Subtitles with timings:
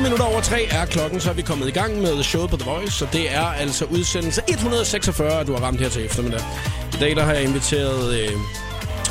[0.00, 2.56] Fire minutter over tre er klokken, så er vi kommet i gang med showet på
[2.56, 6.40] The Voice, og det er altså udsendelse 146, du har ramt her til eftermiddag.
[6.94, 8.32] I dag der har jeg inviteret øh,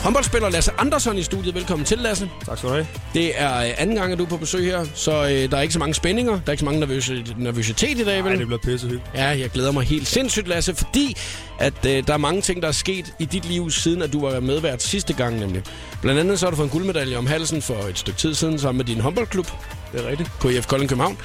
[0.04, 1.56] håndboldspiller Lasse Andersson i studiet.
[1.56, 2.30] Velkommen til, Lasse.
[2.46, 2.88] Tak skal du have.
[3.14, 5.62] Det er øh, anden gang, at du er på besøg her, så øh, der er
[5.62, 6.32] ikke så mange spændinger.
[6.32, 8.24] Der er ikke så mange nervøse, nervøsitet i dag, vel?
[8.24, 9.04] Nej, det bliver pissehyggeligt.
[9.16, 11.18] Ja, jeg glæder mig helt sindssygt, Lasse, fordi
[11.60, 14.22] at øh, der er mange ting, der er sket i dit liv, siden at du
[14.22, 15.64] var medvært sidste gang, nemlig.
[16.02, 18.60] Blandt andet så har du fået en guldmedalje om halsen for et stykke tid siden
[18.60, 19.48] sammen med din håndboldklub
[19.94, 20.30] Det er rigtigt.
[20.40, 21.18] på IF Kolding København.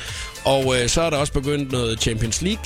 [0.45, 2.65] Og øh, så er der også begyndt noget Champions League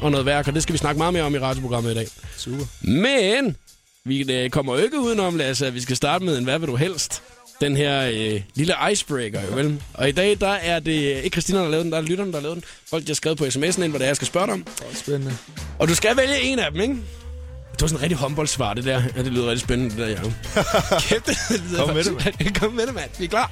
[0.00, 2.06] og noget værk, og det skal vi snakke meget mere om i radioprogrammet i dag.
[2.36, 2.64] Super.
[2.80, 3.56] Men
[4.04, 6.68] vi øh, kommer jo ikke udenom, Lasse, at vi skal starte med en Hvad vil
[6.68, 7.22] du helst?
[7.60, 9.82] Den her øh, lille icebreaker, jo vel?
[9.94, 12.32] Og i dag, der er det ikke Christina, der har lavet den, der er lytterne,
[12.32, 12.64] der har lavet den.
[12.90, 14.62] Folk, der har skrevet på sms'en ind, hvad det er, jeg skal spørge dig om.
[14.62, 15.36] Det er spændende.
[15.78, 16.96] Og du skal vælge en af dem, ikke?
[17.78, 19.02] Det var sådan en rigtig håndboldsvar, det der.
[19.16, 20.18] Ja, det lyder rigtig spændende, det der, ja.
[21.08, 23.10] Kæft, det lyder Kom med det, faktisk- Kom med det, mand.
[23.18, 23.50] Vi er klar.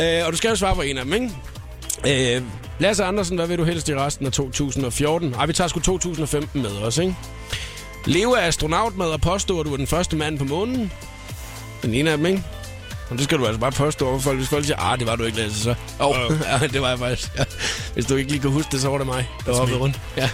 [0.00, 2.36] Øh, og du skal jo svare på en af dem, ikke?
[2.36, 2.42] Øh,
[2.78, 5.34] Lasse Andersen, hvad vil du helst i resten af 2014?
[5.34, 7.14] Ej, vi tager sgu 2015 med også, ikke?
[8.06, 10.92] Leve af astronaut med at påstå, at du er den første mand på månen.
[11.82, 12.42] Den ene af dem, ikke?
[13.10, 14.36] Og det skal du altså bare påstå over folk.
[14.36, 15.74] Hvis folk siger, ah, det var du ikke, Lasse, så...
[16.00, 16.40] Åh, oh, Øh.
[16.62, 17.30] ja, det var jeg faktisk.
[17.38, 17.44] Ja.
[17.94, 19.58] Hvis du ikke lige kan huske det, så var det mig, der var me.
[19.58, 20.00] hoppet rundt.
[20.16, 20.30] Ja.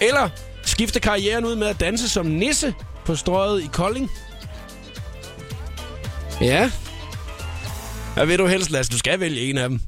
[0.00, 0.28] Eller
[0.64, 4.10] skifte karrieren ud med at danse som nisse på strøget i Kolding.
[6.40, 6.70] Ja.
[8.14, 8.92] Hvad vil du helst, Lasse?
[8.92, 9.80] Du skal vælge en af dem.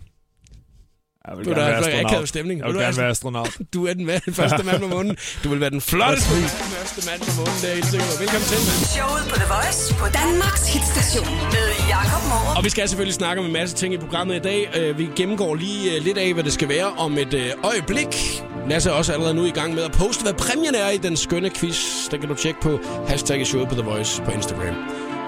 [1.29, 2.29] Jeg vil Du er gerne være astronaut.
[2.29, 2.61] stemning.
[2.61, 3.57] Jeg Vil du gerne være astronaut.
[3.75, 5.17] Du er den, den første mand på månen.
[5.45, 8.13] Du vil være den flotteste første mand på månen, det er helt sikker på.
[8.21, 8.87] Velkommen til, mand.
[8.97, 12.57] Showet på The Voice på Danmarks hitstation med Jakob Morup.
[12.59, 14.61] Og vi skal selvfølgelig snakke om en masse ting i programmet i dag.
[14.77, 18.43] Øh, Vi gennemgår lige øh, lidt af, hvad det skal være om et øh, øjeblik.
[18.69, 21.17] Lasse er også allerede nu i gang med at poste, hvad præmien er i den
[21.17, 22.09] skønne quiz.
[22.11, 24.75] Den kan du tjekke på hashtag showet på The Voice på Instagram.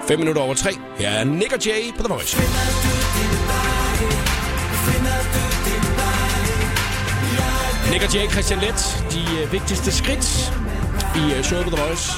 [0.07, 0.69] 5 minutter over 3.
[0.97, 2.37] Her er Nick og Jay på The Voice.
[7.91, 10.53] Nick og Jay, Christian Let, de øh, vigtigste skridt
[11.19, 12.11] i øh, showet på The Voice.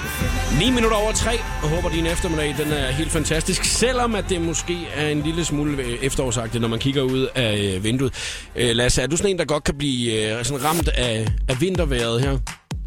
[0.59, 1.31] 9 minutter over 3,
[1.63, 5.45] og håber din eftermiddag den er helt fantastisk, selvom at det måske er en lille
[5.45, 8.13] smule øh, efterårsagtigt, når man kigger ud af øh, vinduet.
[8.55, 12.37] Lasse, er du sådan en, der godt kan blive sådan ramt af, af vinterværet her?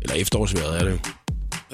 [0.02, 0.98] Eller efterårsværet er det jo.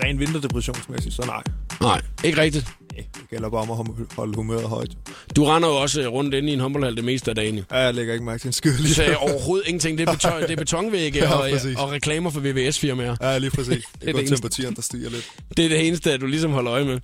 [0.05, 1.43] Ren vinterdepressionsmæssigt, så nej.
[1.81, 2.80] Nej, ikke rigtigt.
[3.15, 3.77] Det gælder bare om at
[4.16, 4.91] holde humøret højt.
[5.37, 7.56] Du render jo også øh, rundt inde i en håndboldhal det meste af dagen.
[7.56, 7.62] jo.
[7.71, 9.99] Ja, jeg lægger ikke mærke til en skid lige Så øh, overhovedet ingenting.
[9.99, 11.77] Det er, beton, det er betonvægge Ja, og, øh, præcis.
[11.77, 13.16] og reklamer for VVS-firmaer.
[13.21, 13.69] Ja, lige præcis.
[13.93, 14.34] Det det er eneste.
[14.37, 15.28] temperaturen, der stiger lidt.
[15.56, 17.00] Det er det eneste, at du ligesom holder øje med.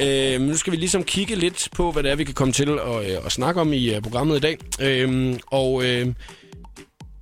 [0.00, 2.68] Øh, nu skal vi ligesom kigge lidt på, hvad det er, vi kan komme til
[2.68, 4.58] at, øh, at snakke om i uh, programmet i dag.
[4.80, 6.06] Øh, og øh,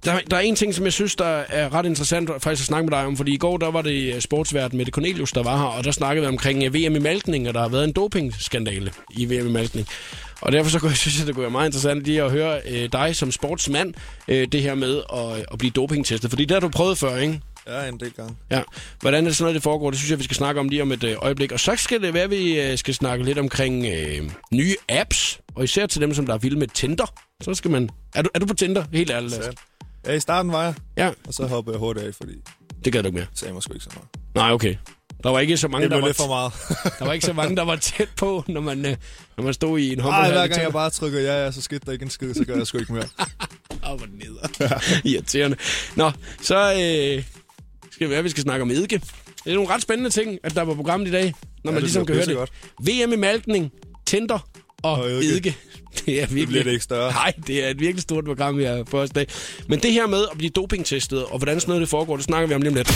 [0.05, 2.91] der, der er en ting, som jeg synes, der er ret interessant faktisk at snakke
[2.91, 5.57] med dig om, fordi i går der var det øh, sportsvært Mette Cornelius, der var
[5.57, 7.93] her, og der snakkede vi omkring øh, VM i malkning, og der har været en
[7.93, 9.87] dopingskandale i VM i malkning.
[10.41, 12.61] Og derfor så kunne jeg synes, at det kunne være meget interessant lige at høre
[12.69, 13.95] øh, dig som sportsmand,
[14.29, 16.31] øh, det her med at, at blive dopingtestet.
[16.31, 17.41] Fordi det har du prøvet før, ikke?
[17.69, 18.37] Ja, en del gange.
[18.51, 18.63] Ja,
[19.01, 19.91] hvordan er det sådan noget, det foregår?
[19.91, 21.53] Det synes jeg, vi skal snakke om lige om et øh, øjeblik.
[21.53, 25.41] Og så skal det være, at vi øh, skal snakke lidt omkring øh, nye apps.
[25.55, 27.13] Og især til dem, som der er vilde med Tinder.
[27.43, 27.91] Så skal man...
[28.15, 28.85] Er du, er du på Tinder?
[28.93, 29.51] Helt ærligt, Lasse.
[30.09, 32.33] Ja, i starten var jeg, Ja, og så hoppede jeg hurtigt af, fordi
[32.85, 33.27] det gad du ikke mere.
[33.35, 34.09] sagde mig sgu ikke så meget.
[34.35, 34.77] Nej, okay.
[35.23, 36.53] Der var ikke så mange, Det der var, lidt for meget.
[36.99, 38.97] der var ikke så mange, der var tæt på, når man, øh,
[39.37, 40.33] når man stod i en Ej, håndboldhal.
[40.33, 42.57] hver gang jeg bare trykker ja, ja, så skete der ikke en skid, så gør
[42.57, 43.05] jeg sgu ikke mere.
[43.91, 44.71] Åh, hvor neder.
[45.15, 45.57] Irriterende.
[45.97, 46.11] Nå,
[46.43, 47.25] så øh,
[47.91, 48.99] skal det være, vi skal snakke om eddike.
[49.45, 51.83] Det er nogle ret spændende ting, at der var programmet i dag, når man det
[51.83, 53.07] ligesom kan høre det.
[53.07, 53.73] VM i malkning,
[54.07, 54.49] Tinder
[54.83, 55.28] og, eddike.
[55.28, 55.56] eddike.
[56.06, 56.49] Det er Det virkelig...
[56.49, 57.12] bliver det ikke større.
[57.12, 59.27] Nej, det er et virkelig stort program, vi har for os i dag.
[59.69, 62.49] Men det her med at blive dopingtestet, og hvordan sådan noget det foregår, det snakker
[62.49, 62.93] vi om lige om lidt.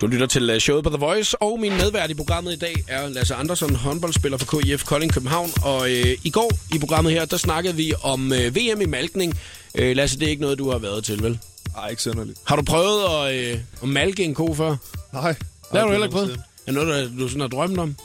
[0.00, 2.74] Du lytter til øh, showet på The Voice, og min medvært i programmet i dag
[2.88, 5.50] er Lasse Andersson, håndboldspiller for KIF Kolding København.
[5.62, 9.38] Og øh, i går i programmet her, der snakkede vi om øh, VM i malkning.
[9.74, 11.38] Øh, Lasse, det er ikke noget, du har været til, vel?
[11.78, 12.38] Ej, ikke synderligt.
[12.44, 14.76] Har du prøvet at, øh, at malke en ko før?
[15.12, 15.32] Nej.
[15.72, 16.30] Det har du heller ikke prøvet.
[16.66, 17.96] Er det noget, der, du sådan har drømt om?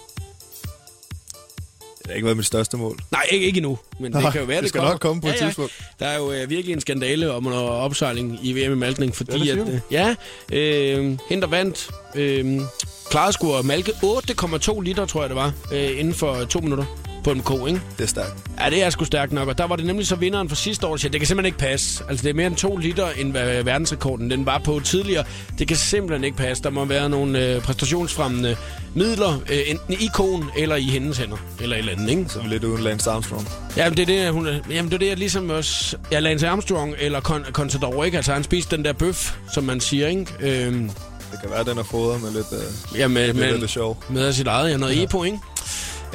[2.08, 3.00] Det har ikke været mit største mål.
[3.12, 3.78] Nej, ikke, ikke endnu.
[4.00, 4.94] Men det Nej, kan jo være, det det, skal kommer.
[4.94, 5.74] nok komme på et tidspunkt.
[6.00, 9.38] Der er jo øh, virkelig en skandale om noget opsejling i VM i malkning, fordi
[9.38, 9.68] Ja, det at...
[9.74, 10.16] Øh, ja,
[10.54, 11.90] øh, Hinder vandt.
[12.16, 12.62] Øh,
[13.10, 16.86] klarede at malke 8,2 liter, tror jeg det var, øh, inden for to minutter
[17.28, 17.82] på en ko, ikke?
[17.98, 18.34] Det er stærkt.
[18.60, 20.88] Ja, det er sgu stærkt nok, og der var det nemlig så vinderen for sidste
[20.88, 22.04] år, der siger, det kan simpelthen ikke passe.
[22.10, 25.24] Altså, det er mere end to liter, end hvad verdensrekorden den var på tidligere.
[25.60, 26.64] Det kan simpelthen ikke passe.
[26.64, 28.56] Der må være nogle øh, præstationsfremmende
[28.94, 32.26] midler, øh, enten i konen eller i hendes hænder, eller et eller andet, ikke?
[32.30, 33.48] Så er vi lidt uden Lance Armstrong.
[33.78, 35.98] Jamen, det er det, hun, jamen, det er det, jeg ligesom også...
[36.12, 38.18] Ja, Lance Armstrong eller Con- Contador, ikke?
[38.18, 40.26] Altså, han spiste den der bøf, som man siger, ikke?
[40.40, 40.90] Øhm,
[41.32, 43.72] Det kan være, at den er fodret med lidt, uh, ja, med, med, med lidt
[43.72, 44.04] sjov.
[44.10, 45.04] med sit eget, ja, noget ja.
[45.04, 45.38] EPO, ikke?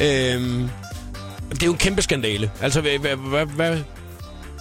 [0.01, 0.69] Øhm,
[1.55, 2.51] det er jo en kæmpe skandale.
[2.61, 3.79] Altså, hvad, hvad, hvad, hvad,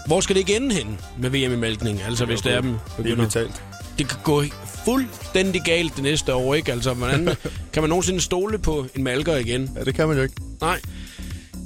[0.08, 2.02] Hvor skal det ikke ende hen med VM i malkning?
[2.04, 3.24] Altså, hvis det er dem begynder.
[3.24, 3.64] vitalt.
[3.98, 4.44] Det kan gå
[4.86, 6.72] fuldstændig galt det næste år, ikke?
[6.72, 7.30] Altså, hvordan
[7.74, 9.70] kan man nogensinde stole på en malker igen?
[9.76, 10.36] Ja, det kan man jo ikke.
[10.62, 10.80] Nej.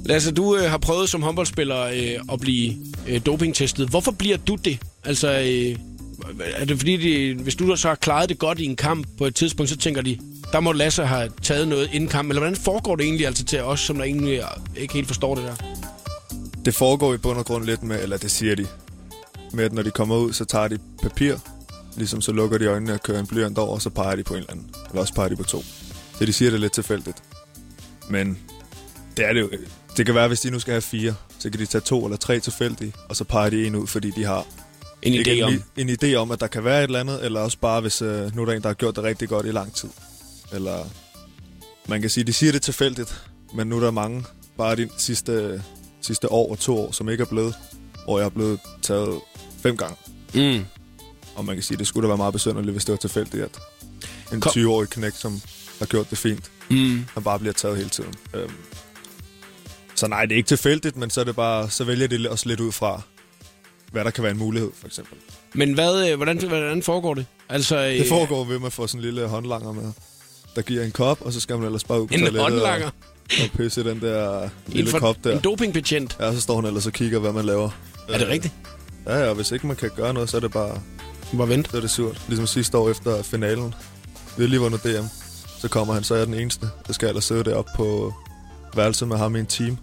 [0.04, 2.74] Lasse, du øh, har prøvet som håndboldspiller øh, at blive
[3.08, 3.88] øh, dopingtestet.
[3.88, 4.78] Hvorfor bliver du det?
[5.04, 5.76] Altså, øh,
[6.54, 9.24] er det fordi, de, hvis du så har klaret det godt i en kamp på
[9.26, 10.18] et tidspunkt, så tænker de,
[10.56, 12.28] der må Lasse have taget noget inden kamp.
[12.28, 14.42] Eller hvordan foregår det egentlig altså til os, som der egentlig
[14.76, 15.54] ikke helt forstår det der?
[16.64, 18.66] Det foregår i bund og grund lidt med, eller det siger de,
[19.52, 21.36] med at når de kommer ud, så tager de papir,
[21.96, 24.34] ligesom så lukker de øjnene og kører en blyant over, og så peger de på
[24.34, 24.70] en eller anden.
[24.88, 25.62] Eller også peger de på to.
[26.18, 27.22] Så de siger det lidt tilfældigt.
[28.08, 28.38] Men
[29.16, 29.50] det er det jo.
[29.96, 32.16] Det kan være, hvis de nu skal have fire, så kan de tage to eller
[32.16, 34.46] tre tilfældige, og så peger de en ud, fordi de har
[35.02, 35.52] En idé om...
[35.76, 38.02] en, en idé om, at der kan være et eller andet, eller også bare, hvis
[38.02, 39.88] øh, nu er der en, der har gjort det rigtig godt i lang tid.
[40.52, 40.84] Eller
[41.88, 43.22] man kan sige, de siger det tilfældigt,
[43.54, 44.24] men nu er der mange,
[44.58, 45.62] bare de sidste,
[46.00, 47.54] sidste år og to år, som ikke er blevet,
[48.04, 49.20] hvor jeg er blevet taget
[49.62, 49.96] fem gange.
[50.34, 50.64] Mm.
[51.34, 53.58] Og man kan sige, det skulle da være meget besynderligt, hvis det var tilfældigt, at
[54.32, 54.52] en Kom.
[54.56, 55.40] 20-årig knæk, som
[55.78, 57.04] har gjort det fint, Mm.
[57.14, 58.14] han bare bliver taget hele tiden.
[58.34, 58.52] Øhm.
[59.94, 62.48] Så nej, det er ikke tilfældigt, men så er det bare, så vælger de også
[62.48, 63.02] lidt ud fra,
[63.92, 65.18] hvad der kan være en mulighed, for eksempel.
[65.54, 67.26] Men hvad, øh, hvordan, hvordan foregår det?
[67.48, 69.92] Altså, øh, Det foregår ved, at man får sådan en lille håndlanger med,
[70.56, 72.86] der giver en kop, og så skal man ellers bare ud på en toilettet håndlanger.
[72.86, 72.92] og,
[73.42, 75.32] og pisse den der En, lille for, kop der.
[75.32, 76.16] en dopingbetjent.
[76.20, 77.70] Ja, så står hun ellers og kigger, hvad man laver.
[78.08, 78.54] Er det rigtigt?
[79.06, 80.80] Ja, ja, hvis ikke man kan gøre noget, så er det bare
[81.36, 81.68] Bare vent.
[81.70, 82.20] så er det surt.
[82.28, 83.74] Ligesom sidste år efter finalen.
[84.36, 85.04] Vi har lige vundet DM.
[85.60, 86.68] Så kommer han, så er jeg den eneste.
[86.86, 88.14] Der skal ellers sidde deroppe på
[88.76, 89.78] værelset med ham i en team.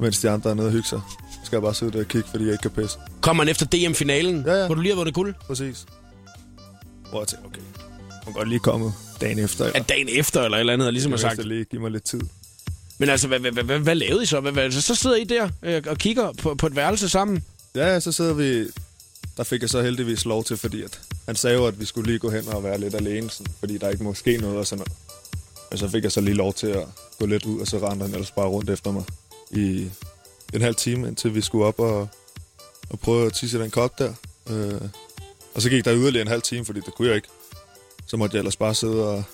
[0.00, 1.00] Mens de andre er nede og hygge sig.
[1.32, 2.98] Så skal jeg bare sidde der og kigge, fordi jeg ikke kan pisse.
[3.20, 4.66] Kommer han efter DM-finalen, Ja, ja.
[4.66, 5.34] hvor du lige har vundet guld?
[5.46, 5.84] Præcis.
[7.10, 7.60] Hvor jeg tænker, okay,
[8.24, 8.92] hun kan godt lige komme
[9.26, 9.64] dagen efter.
[9.64, 11.48] Eller, At dagen efter, eller et eller andet, og ligesom har Jeg sagt.
[11.48, 12.20] lige give mig lidt tid.
[12.98, 14.40] Men altså, hvad, hvad, hvad, hvad, lavede I så?
[14.40, 17.44] Hvad, hvad, så sidder I der øh, og kigger på, på et værelse sammen?
[17.74, 18.66] Ja, så sidder vi...
[19.36, 22.06] Der fik jeg så heldigvis lov til, fordi at han sagde jo, at vi skulle
[22.06, 24.66] lige gå hen og være lidt alene, sådan, fordi der ikke må ske noget og
[24.66, 24.92] sådan noget.
[25.70, 26.86] Men så fik jeg så lige lov til at
[27.18, 29.04] gå lidt ud, og så rendte han ellers bare rundt efter mig
[29.50, 29.90] i
[30.54, 32.08] en halv time, indtil vi skulle op og,
[32.90, 34.12] og prøve at tisse den kop der.
[34.50, 34.80] Øh,
[35.54, 37.28] og så gik der yderligere en halv time, fordi det kunne jeg ikke.
[38.06, 39.24] Så måtte jeg ellers bare sidde og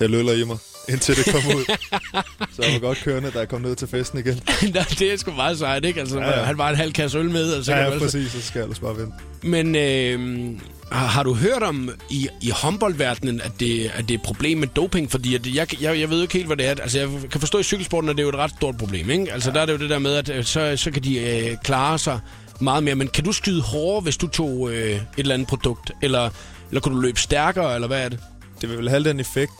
[0.00, 0.58] hælde øller i mig,
[0.88, 1.64] indtil det kom ud.
[2.54, 4.34] så jeg var godt kørende, da jeg kom ned til festen igen.
[4.74, 6.00] Nå, det er sgu meget sejt, ikke?
[6.00, 8.00] Altså, ja, Ja, han var en halv kasse øl med, og så Ja, ja, altså...
[8.00, 9.12] præcis, så skal jeg ellers bare vente.
[9.42, 10.50] Men øh,
[10.92, 14.68] har, du hørt om i, i håndboldverdenen, at det, at det er et problem med
[14.68, 15.10] doping?
[15.10, 16.70] Fordi at jeg, jeg, jeg ved jo ikke helt, hvad det er.
[16.70, 19.32] Altså, jeg kan forstå i cykelsporten, at det er jo et ret stort problem, ikke?
[19.32, 19.54] Altså, ja.
[19.54, 21.98] der er det jo det der med, at øh, så, så kan de øh, klare
[21.98, 22.20] sig
[22.60, 22.94] meget mere.
[22.94, 25.90] Men kan du skyde hårdere, hvis du tog øh, et eller andet produkt?
[26.02, 26.30] Eller,
[26.72, 28.20] eller kunne du løbe stærkere, eller hvad er det?
[28.60, 29.52] det vil vel have den effekt,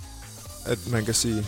[0.66, 1.46] at man kan sige,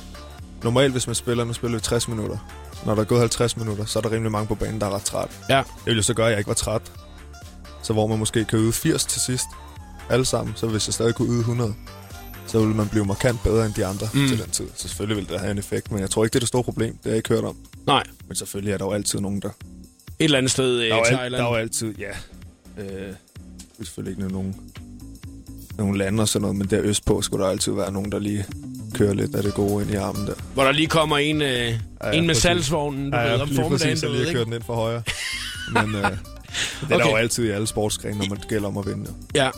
[0.63, 2.39] normalt hvis man spiller, nu spiller vi 60 minutter.
[2.87, 4.91] Når der er gået 50 minutter, så er der rimelig mange på banen, der er
[4.91, 5.29] ret træt.
[5.51, 5.57] Ja.
[5.57, 6.83] Det vil jo så gøre, at jeg ikke var træt.
[7.83, 9.45] Så hvor man måske kan yde 80 til sidst,
[10.11, 11.75] alle sammen, så hvis jeg stadig kunne yde 100,
[12.47, 14.29] så ville man blive markant bedre end de andre Mm.
[14.29, 14.67] til den tid.
[14.75, 16.65] Så selvfølgelig vil det have en effekt, men jeg tror ikke, det er det store
[16.65, 16.93] problem.
[16.93, 17.57] Det har jeg ikke hørt om.
[17.87, 18.03] Nej.
[18.29, 19.49] Men selvfølgelig er der jo altid nogen, der...
[19.49, 19.55] Et
[20.19, 21.33] eller andet sted øh, jo, Thailand.
[21.33, 22.11] der er jo altid, ja...
[22.79, 24.57] Øh, det er selvfølgelig ikke nogen,
[25.79, 28.45] nogen lande og sådan noget, men der østpå skulle der altid være nogen, der lige
[28.95, 30.33] kører lidt af det gode ind i armen der.
[30.55, 31.73] Hvor der lige kommer en, øh, ja,
[32.05, 34.47] ja, en med salgsvognen, du ja, ved, om lige formiddagen, præcis, jeg lige har kørt
[34.47, 35.03] den ind for højre.
[35.75, 36.99] Men øh, det er Okay.
[36.99, 39.11] der jo altid i alle sportsgrene, når man gælder om at vinde.
[39.35, 39.51] Ja.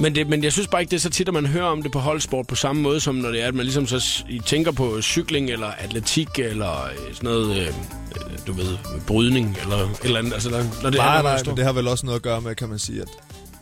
[0.00, 1.82] Men, det, men jeg synes bare ikke, det er så tit, at man hører om
[1.82, 4.72] det på holdsport på samme måde, som når det er, at man ligesom så tænker
[4.72, 9.90] på cykling, eller atletik, eller øh, sådan noget, øh, øh, du ved, brydning, eller et
[10.04, 10.32] eller andet.
[10.32, 12.40] Altså, der, når det Nej, er, nej, men det har vel også noget at gøre
[12.40, 13.08] med, kan man sige, at,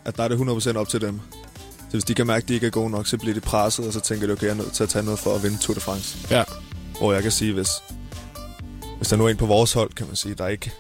[0.05, 0.37] at der er det
[0.75, 1.21] 100% op til dem.
[1.89, 3.87] Så hvis de kan mærke, at de ikke er gode nok, så bliver de presset,
[3.87, 5.59] og så tænker de, okay, jeg er nødt til at tage noget for at vinde
[5.59, 6.19] Tour de France.
[6.31, 6.45] Ja.
[6.99, 7.69] Hvor jeg kan sige, hvis,
[8.97, 10.73] hvis der nu er en på vores hold, kan man sige, der ikke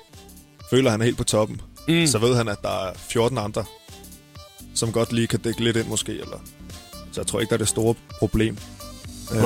[0.71, 2.07] føler, at han er helt på toppen, Mm.
[2.07, 3.65] så ved han, at der er 14 andre,
[4.75, 6.13] som godt lige kan dække lidt ind måske.
[6.13, 6.39] Eller.
[7.13, 8.59] Så jeg tror ikke, der er det store problem
[9.35, 9.41] øh,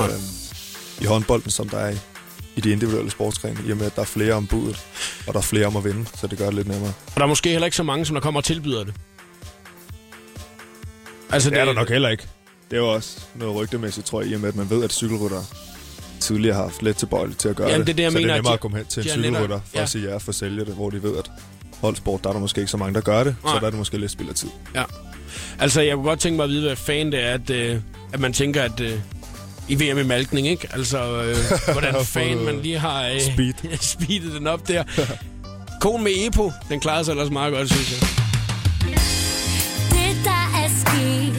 [1.00, 1.96] i håndbolden, som der er i,
[2.56, 4.80] i de individuelle sportsgrene, i og med, at der er flere om budet,
[5.26, 6.92] og der er flere om at vinde, så det gør det lidt nemmere.
[7.06, 8.94] Og der er måske heller ikke så mange, som der kommer og tilbyder det.
[11.32, 12.22] Altså, Det er der nok heller ikke.
[12.70, 14.92] Det er jo også noget rygtemæssigt, tror jeg, i og med, at man ved, at
[14.92, 15.42] cykelrytter
[16.20, 17.86] tidligere har haft let tilbøjeligt til at gøre Jamen, det.
[17.86, 19.12] det det, jeg så mener, det er nemmere de- at komme hen til en er
[19.12, 19.82] cykelrytter for ja.
[19.82, 21.30] at sige ja, for at sælge det, hvor de ved, at
[21.80, 23.54] holdsport, der er der måske ikke så mange, der gør det, Nej.
[23.54, 24.48] så der er det måske lidt spild af tid.
[24.74, 24.82] Ja.
[25.58, 27.76] Altså, jeg kunne godt tænke mig at vide, hvad fanden det er, at, øh,
[28.12, 28.98] at man tænker, at øh,
[29.68, 30.68] i VM i malkning, ikke?
[30.72, 31.36] Altså, øh,
[31.72, 33.78] hvordan fanden man lige har øh, speed.
[33.94, 34.84] speedet den op der.
[35.80, 38.08] Konen med Epo, den klarede sig ellers meget godt, synes jeg.
[41.00, 41.29] Det der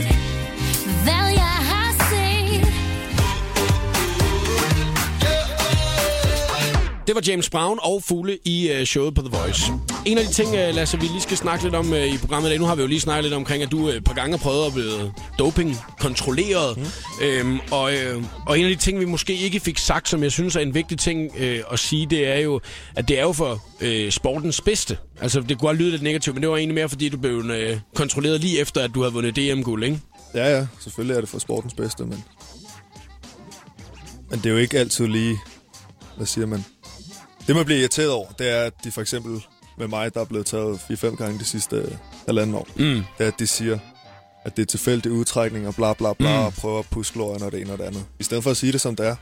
[7.11, 9.71] Det var James Brown og Fugle i uh, showet på The Voice.
[10.05, 12.47] En af de ting, uh, Lasse, vi lige skal snakke lidt om uh, i programmet
[12.47, 14.37] i dag, nu har vi jo lige snakket lidt omkring, at du et par gange
[14.37, 16.77] har prøvet at blive doping kontrolleret.
[16.77, 16.85] Mm.
[17.25, 20.31] Øhm, og, uh, og en af de ting, vi måske ikke fik sagt, som jeg
[20.31, 22.61] synes er en vigtig ting uh, at sige, det er jo,
[22.95, 24.97] at det er jo for uh, sportens bedste.
[25.21, 27.37] Altså, det kunne godt lyde lidt negativt, men det var egentlig mere, fordi du blev
[27.37, 29.99] uh, kontrolleret lige efter, at du havde vundet DM-guld, ikke?
[30.33, 32.23] Ja, ja, selvfølgelig er det for sportens bedste, men...
[34.29, 35.37] Men det er jo ikke altid lige...
[36.17, 36.65] Hvad siger man?
[37.51, 39.45] Det, man bliver irriteret over, det er, at de for eksempel
[39.77, 41.91] med mig, der er blevet taget 4-5 gange de sidste øh,
[42.25, 42.83] halvanden år, Mm.
[43.17, 43.79] det er, at de siger,
[44.45, 46.45] at det er tilfældig udtrækning og bla bla bla, Mm.
[46.45, 48.05] og prøver at puske lårene og det ene og det andet.
[48.19, 49.15] I stedet for at sige det, som det er,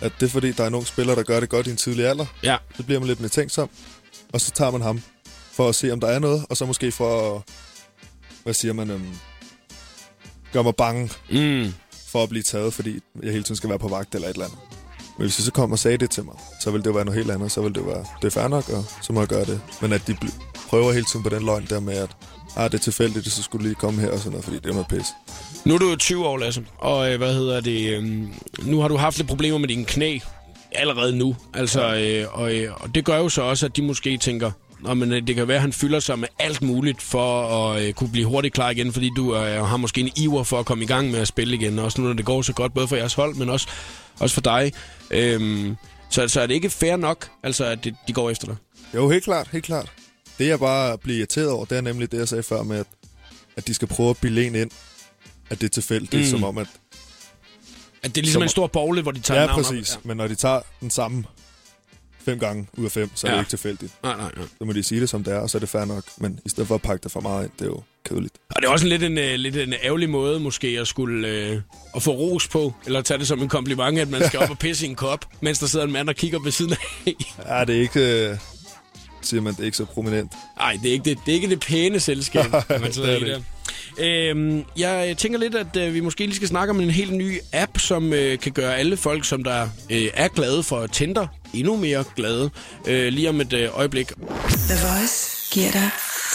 [0.00, 2.06] at det er fordi, der er nogle spillere, der gør det godt i en tidlig
[2.06, 2.56] alder, Ja.
[2.76, 3.70] så bliver man lidt mistænksom,
[4.32, 5.02] og så tager man ham
[5.52, 7.42] for at se, om der er noget, og så måske for at,
[8.42, 9.16] hvad siger man, øhm,
[10.52, 11.72] gøre mig bange Mm.
[12.06, 14.46] for at blive taget, fordi jeg hele tiden skal være på vagt eller et eller
[14.46, 14.58] andet.
[15.20, 17.04] Men hvis jeg så kom og sagde det til mig, så ville det jo være
[17.04, 17.52] noget helt andet.
[17.52, 19.60] Så ville det være, det er fair nok, og så må jeg gøre det.
[19.82, 20.16] Men at de
[20.68, 22.10] prøver hele tiden på den løgn der med, at
[22.56, 24.72] ah, det er tilfældigt, så skulle lige komme her og sådan noget, fordi det er
[24.72, 25.06] noget pis.
[25.64, 27.90] Nu er du jo 20 år, Lasse, og øh, hvad hedder det?
[27.90, 28.04] Øh,
[28.62, 30.18] nu har du haft lidt problemer med dine knæ
[30.72, 31.36] allerede nu.
[31.54, 34.50] Altså, øh, og, øh, og det gør jo så også, at de måske tænker,
[34.80, 37.92] Nå, men det kan være, at han fylder sig med alt muligt for at øh,
[37.92, 40.84] kunne blive hurtigt klar igen, fordi du øh, har måske en iver for at komme
[40.84, 41.78] i gang med at spille igen.
[41.78, 43.68] Også nu, når det går så godt, både for jeres hold, men også,
[44.18, 44.72] også for dig.
[45.10, 45.76] Øhm,
[46.10, 48.56] så, så er det ikke fair nok, altså, at det, de går efter dig?
[48.94, 49.92] Jo, helt klart, helt klart.
[50.38, 52.86] Det jeg bare bliver irriteret over, det er nemlig det, jeg sagde før med, at,
[53.56, 54.70] at de skal prøve at bilde en ind,
[55.50, 56.30] at det er tilfældigt, Mm.
[56.30, 56.66] som om, at...
[58.02, 59.96] At det er ligesom Som- en stor bogle, hvor de tager Ja, navn præcis.
[59.96, 60.04] Op.
[60.04, 61.24] Men når de tager den samme
[62.18, 63.36] fem gange ud af fem, så er Ja.
[63.36, 63.92] det ikke tilfældigt.
[64.04, 64.08] Ja.
[64.08, 64.46] Nej, nej, nej.
[64.58, 66.04] Så må de sige det, som det er, og så er det fair nok.
[66.18, 68.34] Men i stedet for at pakke det for meget ind, det er jo kedeligt.
[68.50, 71.28] Og det er også en lidt en, øh, lidt en ærgerlig måde måske at skulle
[71.28, 71.60] øh,
[71.96, 74.58] at få ros på, eller tage det som en kompliment, at man skal op og
[74.64, 77.14] pisse i en kop, mens der sidder en mand og kigger ved siden af.
[77.46, 78.30] Ja, det er ikke...
[78.30, 78.36] Øh,
[79.22, 80.32] siger man, det er ikke så prominent.
[80.58, 82.44] Nej, det er ikke det, det, er ikke det pæne selskab,
[82.80, 83.40] man sidder det i det der.
[83.98, 87.38] Øhm, jeg tænker lidt, at øh, vi måske lige skal snakke om en helt ny
[87.52, 91.76] app, som øh, kan gøre alle folk, som der øh, er glade for Tinder, endnu
[91.76, 92.50] mere glade.
[92.86, 94.06] Øh, lige om et øh, øjeblik.
[94.06, 95.90] The Voice giver dig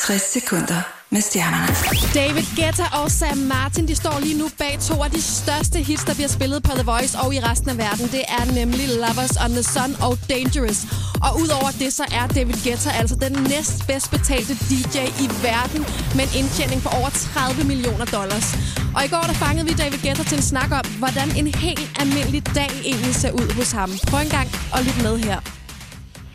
[0.05, 1.74] 60 sekunder med stjernerne.
[2.19, 6.03] David Guetta og Sam Martin, de står lige nu bag to af de største hits,
[6.09, 8.05] der bliver spillet på The Voice og i resten af verden.
[8.15, 10.79] Det er nemlig Lovers on the Sun og Dangerous.
[11.25, 15.81] Og udover det, så er David Guetta altså den næst bedst betalte DJ i verden
[16.17, 18.47] med en indtjening på over 30 millioner dollars.
[18.95, 21.88] Og i går der fangede vi David Guetta til en snak om, hvordan en helt
[22.01, 23.89] almindelig dag egentlig ser ud hos ham.
[24.09, 25.39] Prøv en gang at lytte med her.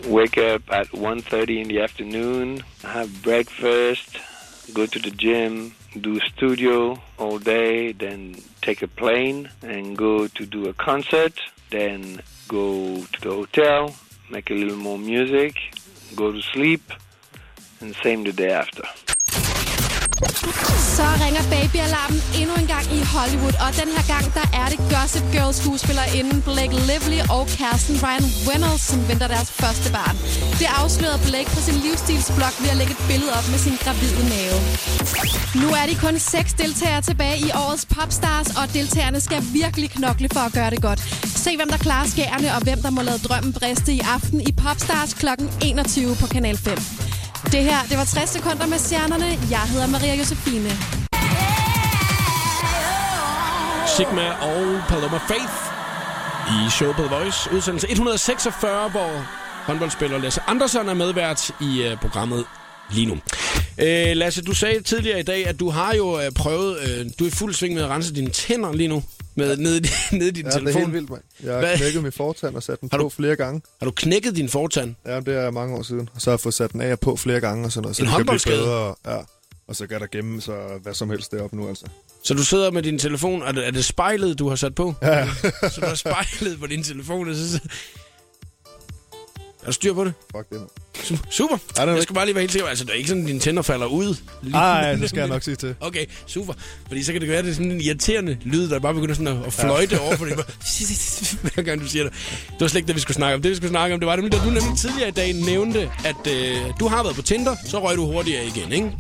[0.08, 4.16] wake up at 1.30 in the afternoon, have breakfast,
[4.70, 10.46] go to the gym, do studio all day, then take a plane and go to
[10.46, 11.38] do a concert,
[11.70, 13.94] then go to the hotel,
[14.30, 15.56] make a little more music,
[16.16, 16.92] go to sleep,
[17.80, 18.82] and same the day after.
[20.96, 24.78] Så ringer babyalarmen endnu en gang i Hollywood, og den her gang, der er det
[24.92, 30.16] Gossip Girl skuespillerinden Blake Lively og kæresten Ryan Reynolds, som venter deres første barn.
[30.60, 34.24] Det afslørede Blake på sin livsstilsblog ved at lægge et billede op med sin gravide
[34.34, 34.58] mave.
[35.62, 40.28] Nu er de kun seks deltagere tilbage i årets Popstars, og deltagerne skal virkelig knokle
[40.34, 41.00] for at gøre det godt.
[41.44, 44.52] Se, hvem der klarer skærene, og hvem der må lade drømmen briste i aften i
[44.62, 45.28] Popstars kl.
[45.62, 47.09] 21 på Kanal 5.
[47.44, 49.26] Det her, det var 60 sekunder med stjernerne.
[49.50, 50.70] Jeg hedder Maria Josefine.
[53.96, 55.56] Sigma og Paloma Faith
[56.50, 57.52] i show på The Voice.
[57.52, 59.10] Udsendelse 146, hvor
[59.66, 62.44] håndboldspiller Lasse Andersson er medvært i øh, programmet
[62.90, 63.18] lige nu.
[63.82, 67.24] Uh, Lasse, du sagde tidligere i dag, at du har jo uh, prøvet, uh, du
[67.24, 69.02] er i fuld sving med at rense dine tænder lige nu,
[69.34, 70.80] med nede, i- nede i din Ja, det er telefon.
[70.82, 71.22] helt vildt, mand.
[71.42, 71.76] Jeg har Hvad?
[71.76, 73.62] knækket min fortand og sat den Har på du- flere gange.
[73.80, 74.94] Har du knækket din fortand?
[75.06, 76.08] Ja, det er mange år siden.
[76.14, 77.96] Og så har jeg fået sat den af og på flere gange og sådan noget.
[77.96, 78.58] Så En det kan blive håndboldskade?
[78.58, 78.94] bedre.
[79.06, 79.18] Ja.
[79.68, 81.84] Og så kan der gemme sig hvad som helst deroppe nu, altså.
[82.24, 84.94] Så du sidder med din telefon, er det, er det spejlet, du har sat på?
[85.02, 85.28] Ja.
[85.72, 87.60] så du har spejlet på din telefon, og så...
[89.62, 90.12] Er du styr på det?
[90.36, 90.70] Fuck det, mand.
[90.98, 91.56] Su- Super.
[91.78, 92.68] Er jeg skal bare lige være helt sikker.
[92.68, 94.16] Altså, det er ikke sådan, at dine tænder falder ud.
[94.42, 95.74] Lige- Ej, det skal jeg nok sige til.
[95.80, 96.52] Okay, super.
[96.88, 99.14] Fordi så kan det være, at det er sådan en irriterende lyd, der bare begynder
[99.14, 100.00] sådan at, at fløjte ja.
[100.00, 100.34] over for det.
[100.36, 100.46] Bare-
[101.54, 102.12] Hver gang du siger det.
[102.50, 103.42] Det var slet ikke det, vi skulle snakke om.
[103.42, 105.90] Det, vi skulle snakke om, det var nemlig, da du nemlig tidligere i dag nævnte,
[106.04, 108.90] at øh, du har været på Tinder, så røg du hurtigere igen, ikke?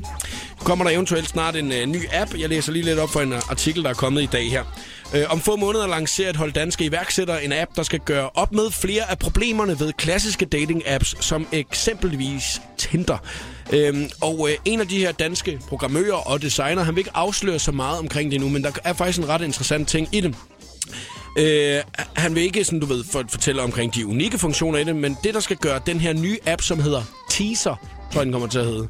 [0.58, 2.34] Kommer der eventuelt snart en øh, ny app.
[2.38, 4.64] Jeg læser lige lidt op for en øh, artikel, der er kommet i dag her.
[5.14, 8.52] Øh, om få måneder lancerer et hold danske iværksættere en app, der skal gøre op
[8.52, 13.18] med flere af problemerne ved klassiske dating-apps, som eksempelvis Tinder.
[13.72, 17.58] Øhm, og øh, en af de her danske programmører og designer, han vil ikke afsløre
[17.58, 20.34] så meget omkring det nu, men der er faktisk en ret interessant ting i det.
[21.38, 21.80] Øh,
[22.16, 25.16] han vil ikke, sådan, du ved, for, fortælle omkring de unikke funktioner i det, men
[25.24, 27.76] det, der skal gøre den her nye app, som hedder Teaser,
[28.12, 28.88] tror jeg, den kommer til at hedde,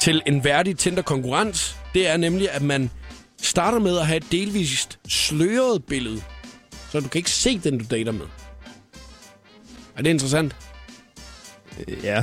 [0.00, 2.90] til en værdig Tinder-konkurrent, det er nemlig, at man
[3.42, 6.22] starter med at have et delvist sløret billede,
[6.90, 8.26] så du kan ikke se den, du dater med.
[9.96, 10.56] Er det interessant?
[12.02, 12.22] Ja,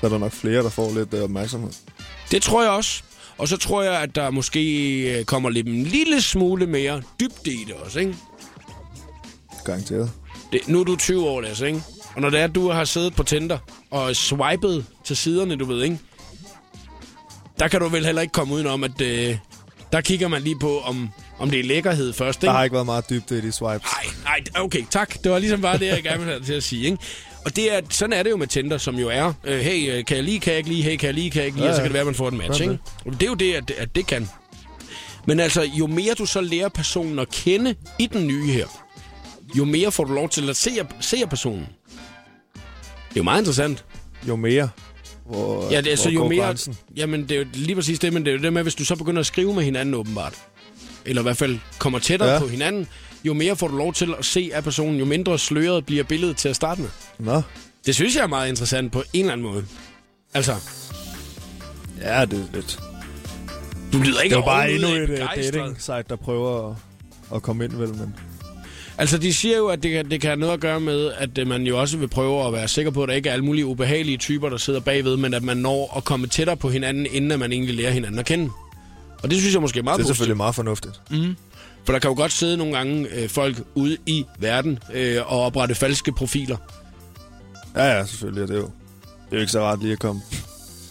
[0.00, 1.70] så er der nok flere, der får lidt øh, opmærksomhed.
[2.30, 3.02] Det tror jeg også.
[3.38, 7.52] Og så tror jeg, at der måske øh, kommer lidt en lille smule mere dybde
[7.52, 8.16] i det også, ikke?
[9.64, 10.10] Garanteret.
[10.52, 11.82] Det, nu er du 20 år, Lasse, ikke?
[12.14, 13.58] Og når det er, at du har siddet på Tinder
[13.90, 15.98] og swipet til siderne, du ved, ikke?
[17.58, 19.36] Der kan du vel heller ikke komme udenom, at øh,
[19.94, 22.52] der kigger man lige på, om, om det er lækkerhed først, Der ikke?
[22.56, 23.88] har ikke været meget dybde i de swipes.
[23.92, 25.22] Nej, nej, okay, tak.
[25.24, 26.98] Det var ligesom bare det, jeg gerne ville have til at sige, ikke?
[27.44, 30.04] Og det er, sådan er det jo med Tinder, som jo er, øh, hey, øh,
[30.04, 31.64] kan jeg lige, kan jeg ikke lige, hey, kan jeg lige, kan jeg ikke lige,
[31.66, 32.78] Ja, og så kan det være, at man får en match, ikke?
[33.06, 34.28] Og det er jo det, at, at det kan.
[35.26, 38.66] Men altså, jo mere du så lærer personen at kende i den nye her,
[39.58, 40.70] jo mere får du lov til at se,
[41.00, 41.66] se personen.
[42.54, 42.60] Det
[43.10, 43.84] er jo meget interessant.
[44.28, 44.68] Jo mere.
[45.26, 46.44] Hvor, Ja, det er så hvor jo mere...
[46.46, 46.76] grænsen?
[46.96, 48.84] Jamen, det er jo lige præcis det, men det er jo det med, hvis du
[48.84, 50.34] så begynder at skrive med hinanden åbenbart,
[51.06, 52.38] eller i hvert fald kommer tættere ja.
[52.38, 52.86] På hinanden,
[53.24, 56.36] jo mere får du lov til at se af personen, jo mindre sløret bliver billedet
[56.36, 56.88] til at starte med.
[57.18, 57.42] Nå,
[57.86, 59.64] Det synes jeg er meget interessant på en eller anden måde.
[60.34, 60.54] Altså,
[62.00, 62.78] ja, det er lidt...
[63.92, 65.54] du lyder ikke Det er bare endnu et uh, begejstret.
[65.54, 66.76] dating-site, der prøver at,
[67.34, 68.14] at komme ind vel, men...
[68.98, 71.38] Altså, de siger jo, at det kan, det kan have noget at gøre med, at
[71.38, 73.44] øh, man jo også vil prøve at være sikker på, at der ikke er alle
[73.44, 77.06] mulige ubehagelige typer, der sidder bagved, men at man når at komme tættere på hinanden,
[77.12, 78.50] inden at man egentlig lærer hinanden at kende.
[79.22, 80.16] Og det synes jeg måske er meget Det er positivt.
[80.16, 81.00] selvfølgelig meget fornuftigt.
[81.84, 85.40] For der kan jo godt sidde nogle gange øh, folk ude i verden øh, og
[85.42, 86.56] oprette falske profiler.
[87.76, 88.42] Ja, ja, selvfølgelig.
[88.42, 88.64] og Det er jo,
[89.24, 90.22] det er jo ikke så rart lige at komme,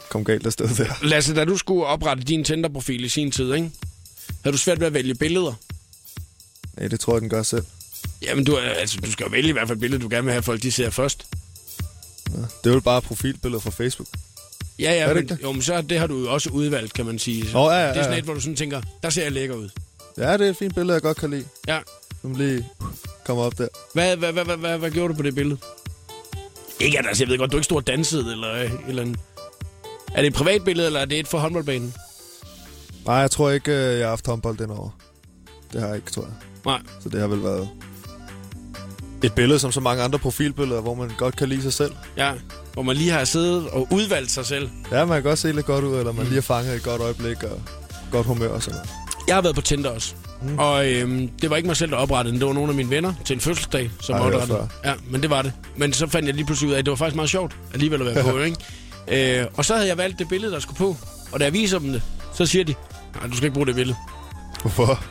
[0.10, 0.86] komme galt afsted der.
[1.06, 3.72] Lasse, da du skulle oprette din Tinder-profil i sin tid, ikke?
[4.44, 5.54] havde du svært ved at vælge billeder?
[6.78, 7.64] Nej, det tror jeg, den gør selv.
[8.24, 10.44] Jamen, du, altså, du skal jo vælge i hvert fald billeder, du gerne vil have,
[10.44, 11.26] folk de ser først.
[12.64, 14.08] Det er jo bare profilbilleder fra Facebook.
[14.80, 15.44] Ja, ja, Er det men, det?
[15.44, 17.54] jo, men så det har du jo også udvalgt, kan man sige.
[17.54, 18.18] Nå, ja, ja, Det er sådan ja.
[18.20, 19.70] et, hvor du sådan tænker, der ser jeg lækker ud.
[20.18, 21.46] Ja, det er et fint billede, jeg godt kan lide.
[21.68, 21.80] Ja.
[22.22, 22.68] Som lige
[23.26, 23.68] kommer op der.
[23.94, 25.58] Hvad, hvad, hvad, hvad, hvad, hvad gjorde du på det billede?
[26.80, 29.16] Ikke at altså, jeg ved godt, du ikke stod og dansede, eller, øh, eller en...
[30.14, 31.94] Er det et privat billede, eller er det et for håndboldbanen?
[33.06, 34.90] Nej, jeg tror ikke, øh, jeg har haft håndbold den over.
[35.74, 36.34] Det har jeg ikke, tror jeg.
[36.66, 36.80] Nej.
[37.04, 37.70] Så det har vel været
[39.24, 41.92] et billede som så mange andre profilbilleder, hvor man godt kan lide sig selv.
[42.18, 42.32] Ja,
[42.74, 44.70] hvor man lige har siddet og udvalgt sig selv.
[44.92, 47.02] Ja, man kan godt se lidt godt ud, eller man lige har fanget et godt
[47.02, 47.62] øjeblik og
[48.12, 48.90] godt humør og sådan noget.
[49.28, 50.14] Jeg har været på Tinder også.
[50.42, 50.60] Mm.
[50.60, 52.40] Og øhm, det var ikke mig selv, der oprettede den.
[52.42, 54.70] Det var nogle af mine venner til en fødselsdag, som hørt oprettede.
[54.86, 55.54] Ja, men det var det.
[55.78, 58.08] Men så fandt jeg lige pludselig ud af, at det var faktisk meget sjovt alligevel
[58.08, 58.40] at være på,
[59.08, 59.40] ikke?
[59.42, 60.98] Øh, og så havde jeg valgt det billede, der skulle på.
[61.32, 62.02] Og da jeg viser dem det,
[62.34, 62.76] så siger de,
[63.16, 63.98] nej, du skal ikke bruge det billede.
[64.62, 65.04] Hvorfor?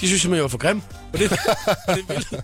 [0.00, 0.80] De synes simpelthen, jeg var for grim
[1.12, 1.30] på det,
[1.88, 2.42] på det billede.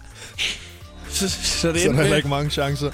[1.14, 2.90] Så, så det Så er heller ikke mange chancer.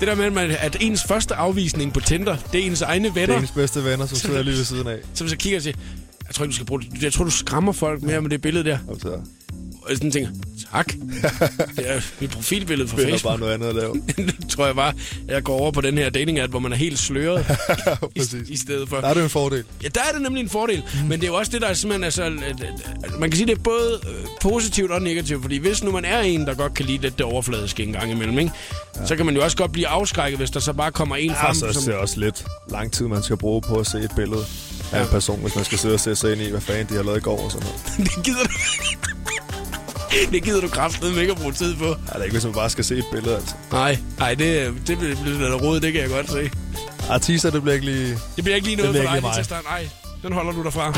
[0.00, 3.20] det der med, at ens første afvisning på Tinder, det er ens egne Det er
[3.20, 4.98] venner, ens bedste venner, som sidder lige ved siden af.
[5.14, 5.76] som så kigger og siger,
[6.26, 7.02] jeg tror ikke, du skal bruge det.
[7.02, 8.78] Jeg tror, du skræmmer folk mere med det billede der.
[8.90, 9.20] Altså,
[9.86, 10.30] Og jeg sådan tænker,
[10.72, 10.86] tak.
[11.76, 13.30] Det er mit profilbillede finder Facebook.
[13.30, 13.94] bare noget andet at lave.
[14.18, 14.94] nu tror jeg bare,
[15.28, 17.46] at jeg går over på den her dating app, hvor man er helt sløret
[18.14, 18.96] i, i stedet for.
[18.96, 19.64] Der er det en fordel.
[19.82, 20.82] Ja, der er det nemlig en fordel.
[20.94, 21.08] Mm.
[21.08, 22.04] Men det er jo også det, der er simpelthen...
[22.04, 22.22] Altså,
[23.18, 25.42] man kan sige, det er både øh, positivt og negativt.
[25.42, 28.10] Fordi hvis nu man er en, der godt kan lide lidt det overfladiske en gang
[28.10, 28.52] imellem, ikke?
[28.96, 29.06] Ja.
[29.06, 31.44] så kan man jo også godt blive afskrækket, hvis der så bare kommer en Ja,
[31.46, 31.82] frem, så som...
[31.82, 34.44] er det også lidt lang tid, man skal bruge på at se et billede
[34.92, 36.94] af en person, hvis man skal sidde og sætte sig ind i, hvad fanden de
[36.94, 38.10] har lavet i går og sådan noget.
[38.16, 39.15] det gider du...
[40.32, 41.84] det gider du kraftedeme ikke at bruge tid på.
[41.84, 43.54] Ja, det er ikke, hvis man bare skal se et billede, altså.
[43.72, 46.50] Nej, nej, det, det bliver lidt råd, det kan jeg godt se.
[47.10, 48.18] Artister, det bliver ikke lige...
[48.36, 49.64] Det bliver ikke lige noget for dig lige lige til start.
[49.64, 49.88] Nej,
[50.22, 50.92] den holder du derfra.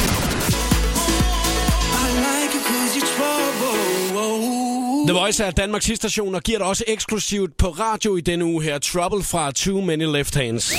[5.06, 8.62] The Voice er Danmarks station og giver dig også eksklusivt på radio i denne uge
[8.62, 8.78] her.
[8.78, 10.74] Trouble fra Too Many Left Hands.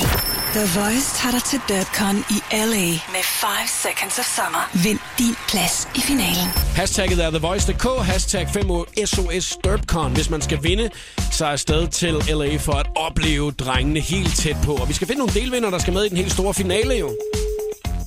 [0.58, 4.64] The Voice tager dig til DirtCon i LA med 5 Seconds of Summer.
[4.84, 6.48] Vind din plads i finalen.
[6.76, 8.64] Hashtagget er TheVoice.dk, hashtag 5
[9.06, 10.90] SOS Derpcon, hvis man skal vinde
[11.32, 14.74] sig afsted til LA for at opleve drengene helt tæt på.
[14.76, 17.10] Og vi skal finde nogle delvinder, der skal med i den helt store finale jo.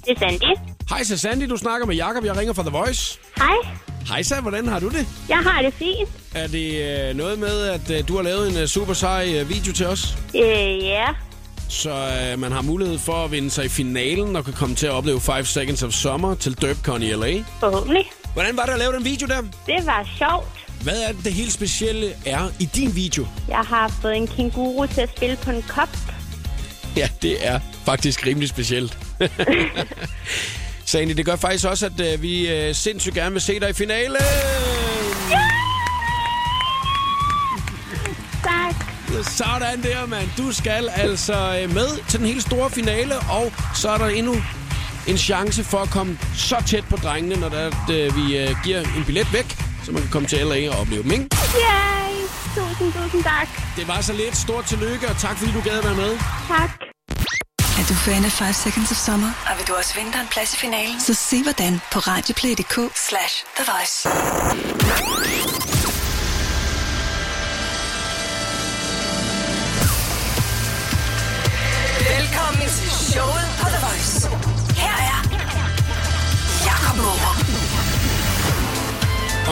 [0.05, 0.59] Det er Sandy.
[0.89, 2.25] Hej, så Sandy, du snakker med Jakob.
[2.25, 3.19] Jeg ringer fra The Voice.
[3.37, 3.57] Hej.
[4.09, 5.07] Hej, så hvordan har du det?
[5.29, 6.09] Jeg har det fint.
[6.35, 6.69] Er det
[7.09, 9.87] øh, noget med, at øh, du har lavet en øh, super sej øh, video til
[9.87, 10.17] os?
[10.35, 11.07] Øh, ja.
[11.73, 14.87] Så øh, man har mulighed for at vinde sig i finalen og kan komme til
[14.87, 17.45] at opleve 5 Seconds of Summer til Derpcon i LA.
[17.61, 18.11] Forhåbentlig.
[18.33, 19.41] Hvordan var det at lave den video der?
[19.41, 20.49] Det var sjovt.
[20.83, 23.27] Hvad er det, det helt specielle er i din video?
[23.49, 25.89] Jeg har fået en kænguru til at spille på en kop.
[26.97, 28.99] Ja, det er faktisk rimelig specielt.
[30.85, 33.73] Sandy, det gør faktisk også, at øh, vi øh, sindssygt gerne vil se dig i
[33.73, 34.17] finalen.
[35.33, 35.62] Yeah!
[39.23, 40.29] Sådan der, mand.
[40.37, 44.35] Du skal altså øh, med til den helt store finale, og så er der endnu
[45.07, 48.39] en chance for at komme så tæt på drengene, når der, er, at, øh, vi
[48.39, 51.29] øh, giver en billet væk, så man kan komme til LA og opleve dem, ikke?
[51.57, 52.13] Yay!
[52.57, 53.49] Tusind, tusind tak.
[53.77, 54.37] Det var så lidt.
[54.37, 56.19] Stort tillykke, og tak fordi du gad at være med.
[56.49, 56.71] Tak.
[57.81, 59.31] Er du fan af 5 Seconds of Summer?
[59.51, 61.01] Og vil du også vinde en plads i finalen?
[61.01, 62.77] Så se hvordan på radioplay.dk
[63.09, 64.09] slash The Voice.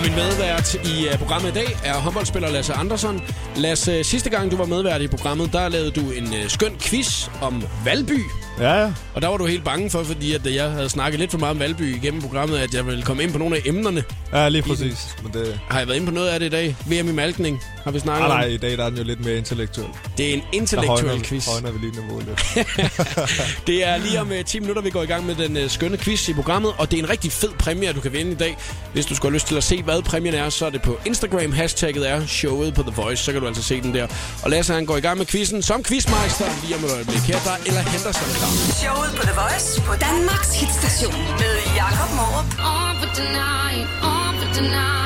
[0.00, 3.20] Og min medvært i uh, programmet i dag er håndboldspiller Lasse Andersson.
[3.56, 7.28] Lasse, sidste gang du var medvært i programmet, der lavede du en uh, skøn quiz
[7.42, 8.20] om Valby.
[8.58, 8.92] Ja, ja.
[9.14, 11.50] Og der var du helt bange for, fordi at jeg havde snakket lidt for meget
[11.50, 14.04] om Valby igennem programmet, at jeg ville komme ind på nogle af emnerne.
[14.32, 15.16] Ja, lige præcis.
[15.22, 15.60] Men det...
[15.70, 16.76] Har jeg været inde på noget af det i dag?
[16.86, 19.24] VM i Malkning har vi snakket Nej, nej, i dag der er den jo lidt
[19.24, 19.86] mere intellektuel.
[20.16, 21.46] Det er en Der intellektuel højner, quiz.
[21.46, 22.68] højner vi lige niveauet lidt.
[23.66, 25.96] Det er lige om uh, 10 minutter, vi går i gang med den uh, skønne
[25.98, 28.56] quiz i programmet, og det er en rigtig fed præmie, du kan vinde i dag.
[28.92, 30.98] Hvis du skulle have lyst til at se, hvad præmien er, så er det på
[31.06, 31.52] Instagram.
[31.52, 34.06] Hashtagget er showet på The Voice, så kan du altså se den der.
[34.42, 37.18] Og Lasse han går i gang med quizzen som quizmeister lige om et øjeblik.
[37.20, 38.52] Her der er eller henter sig klar.
[38.82, 42.48] Showet på The Voice på Danmarks hitstation med Jakob Morup.
[42.74, 45.00] On for tonight, on for tonight.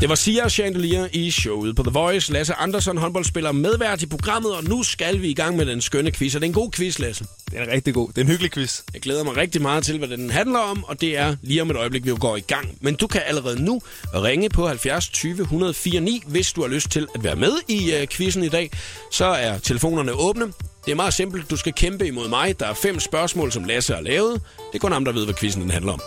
[0.00, 2.32] Det var Sia Chandelier i showet på The Voice.
[2.32, 6.10] Lasse Andersson, håndboldspiller, medvært i programmet, og nu skal vi i gang med den skønne
[6.12, 6.34] quiz.
[6.34, 7.24] Og det er en god quiz, Lasse.
[7.50, 8.08] Det er en rigtig god.
[8.08, 8.80] Det er en hyggelig quiz.
[8.94, 11.70] Jeg glæder mig rigtig meget til, hvad den handler om, og det er lige om
[11.70, 12.68] et øjeblik, vi går i gang.
[12.80, 13.80] Men du kan allerede nu
[14.14, 17.92] ringe på 70 20 104 9, hvis du har lyst til at være med i
[18.02, 18.70] uh, quizzen i dag.
[19.10, 20.52] Så er telefonerne åbne.
[20.84, 21.50] Det er meget simpelt.
[21.50, 22.60] Du skal kæmpe imod mig.
[22.60, 24.32] Der er fem spørgsmål, som Lasse har lavet.
[24.72, 26.00] Det er kun ham, der ved, hvad quizzen den handler om.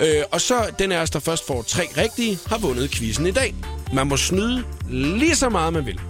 [0.00, 3.30] Øh, og så den af os, der først får tre rigtige, har vundet quizzen i
[3.30, 3.54] dag.
[3.92, 6.00] Man må snyde lige så meget, man vil.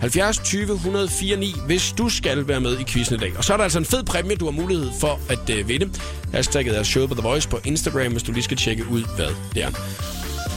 [0.00, 3.32] 70 20 104 9, hvis du skal være med i quizzen i dag.
[3.36, 5.90] Og så er der altså en fed præmie, du har mulighed for at øh, vinde.
[6.32, 9.28] Hashtagget er Show på The Voice på Instagram, hvis du lige skal tjekke ud, hvad
[9.54, 9.70] det er.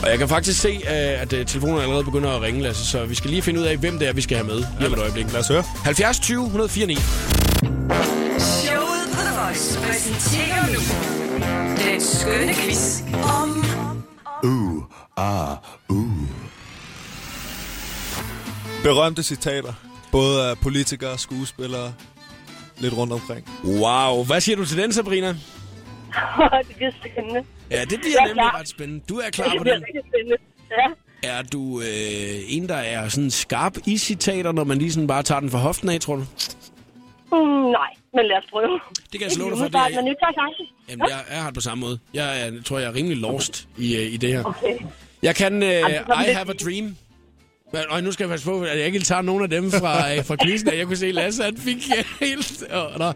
[0.04, 3.06] Og jeg kan faktisk se, øh, at øh, telefonen allerede begynder at ringe, Lasse, så
[3.06, 4.94] vi skal lige finde ud af, hvem det er, vi skal have med lige om
[4.94, 5.32] et øjeblik.
[5.32, 5.64] Lad os høre.
[5.84, 6.96] 70 20 104 9.
[8.56, 10.80] Showet på The Voice præsenterer nu
[11.92, 13.02] den skønne quiz
[13.42, 13.64] om
[18.84, 19.74] Berømte citater.
[20.12, 21.94] Både af politikere og skuespillere.
[22.78, 23.48] Lidt rundt omkring.
[23.66, 25.28] Wow, hvad siger du til den, Sabrina?
[26.68, 27.44] det bliver spændende.
[27.74, 28.60] Ja, det bliver Jeg nemlig klar.
[28.60, 29.04] ret spændende.
[29.10, 29.84] Du er klar Det på den.
[30.10, 30.38] spændende.
[30.72, 30.88] Ja.
[31.24, 31.86] Er du øh,
[32.48, 35.58] en, der er sådan skarp i citater, når man lige sådan bare tager den fra
[35.58, 36.22] hoften af, tror du?
[37.32, 37.38] Mm,
[37.72, 38.80] nej, men lad os prøve.
[39.12, 39.66] Det kan jeg slå dig for.
[39.66, 40.66] Det er, Men nu tager chancen.
[40.90, 42.00] jamen, jeg, jeg har det på samme måde.
[42.14, 44.44] Jeg, jeg tror, jeg er rimelig lost i, øh, i det her.
[44.44, 44.78] Okay.
[45.24, 46.96] Jeg kan det er I Have a Dream.
[47.90, 50.26] Og nu skal jeg passe på, at jeg ikke tager nogen af dem fra, øh,
[50.26, 50.70] fra quizzen.
[50.78, 51.78] Jeg kunne se, Lasse han fik
[52.20, 52.64] helt...
[52.74, 53.14] Oh.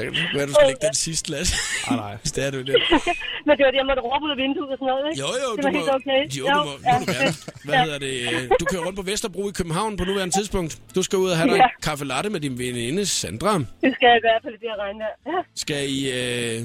[0.00, 1.54] Så kan det være, du skal lægge den sidste, Lasse.
[1.90, 2.14] Ah, nej.
[2.22, 2.76] Hvis det er du det.
[3.46, 5.20] Men det var det, jeg måtte råbe ud af vinduet og sådan noget, ikke?
[5.22, 6.20] Jo, jo, det du var må, helt okay.
[6.40, 6.82] jo, du må, må du
[7.14, 7.32] gerne.
[7.66, 8.14] Hvad hedder det?
[8.60, 10.72] Du kører rundt på Vesterbro i København på nuværende tidspunkt.
[10.96, 11.64] Du skal ud og have dig Ja.
[11.64, 13.52] en kaffe latte med din veninde Sandra.
[13.84, 15.12] Det skal jeg i hvert fald det at regne der.
[15.32, 15.38] Ja.
[15.64, 16.58] Skal I, øh,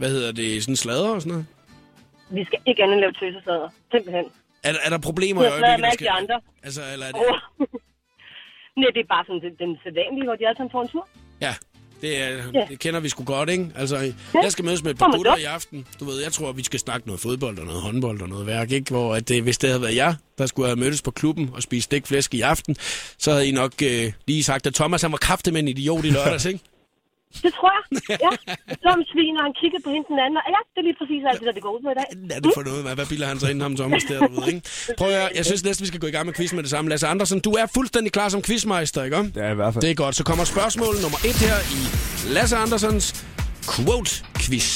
[0.00, 1.46] hvad hedder det, sådan sladre og sådan noget?
[2.38, 3.68] Vi skal ikke andet lave tøsesader.
[3.94, 4.24] Simpelthen.
[4.68, 5.80] Er, der- er der problemer i Jeg øjeblikket?
[5.80, 6.36] med alle de andre.
[6.66, 7.20] Altså, eller er det...
[7.20, 7.66] Oh.
[8.80, 11.04] Nej, det er bare sådan den, den sædvanlige, hvor de alle sammen får en tur.
[11.46, 11.54] Ja,
[12.02, 12.66] det, er, Ja.
[12.70, 13.66] det kender vi sgu godt, ikke?
[13.76, 14.12] Altså,
[14.42, 15.86] jeg skal mødes med et par gutter i aften.
[16.00, 18.72] Du ved, jeg tror, vi skal snakke noget fodbold og noget håndbold og noget værk,
[18.72, 18.90] ikke?
[18.90, 21.62] Hvor at det, hvis det havde været jer, der skulle have mødtes på klubben og
[21.62, 22.76] spist stikflæsk i aften,
[23.18, 26.04] så havde I nok øh, lige sagt, at Thomas han var kraftig med en idiot
[26.04, 26.60] i lørdags, ikke?
[27.44, 27.82] Det tror jeg.
[28.24, 28.30] Ja.
[28.86, 30.36] Som svin, og han kiggede på hende den anden.
[30.40, 32.08] Og ja, det er lige præcis alt det, der det går ud på i dag.
[32.36, 32.94] Er det for noget, mand?
[33.00, 34.62] Hvad bilder han sig ind ham Thomas der, du ved, ikke?
[34.98, 36.70] Prøv at høre, jeg synes næsten, vi skal gå i gang med quizzen med det
[36.70, 36.86] samme.
[36.92, 39.16] Lasse Andersen, du er fuldstændig klar som quizmeister, ikke?
[39.16, 39.82] Det er i hvert fald.
[39.82, 40.14] Det er godt.
[40.20, 41.80] Så kommer spørgsmål nummer et her i
[42.34, 43.06] Lasse Andersens
[43.72, 44.68] quote-quiz.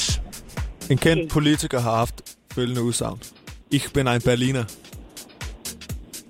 [0.91, 2.15] En kendt politiker har haft
[2.55, 3.19] følgende udsagn.
[3.71, 4.63] Ich bin ein Berliner.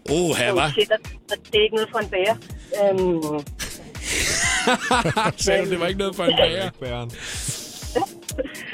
[0.10, 0.72] Åh, her, Oh, hva'?
[0.72, 1.00] shit, og,
[1.32, 2.36] og det er ikke noget for en bager.
[2.84, 3.46] Øhm,
[5.46, 6.70] Sagde det var ikke noget for en bager?
[6.80, 7.12] Bæren.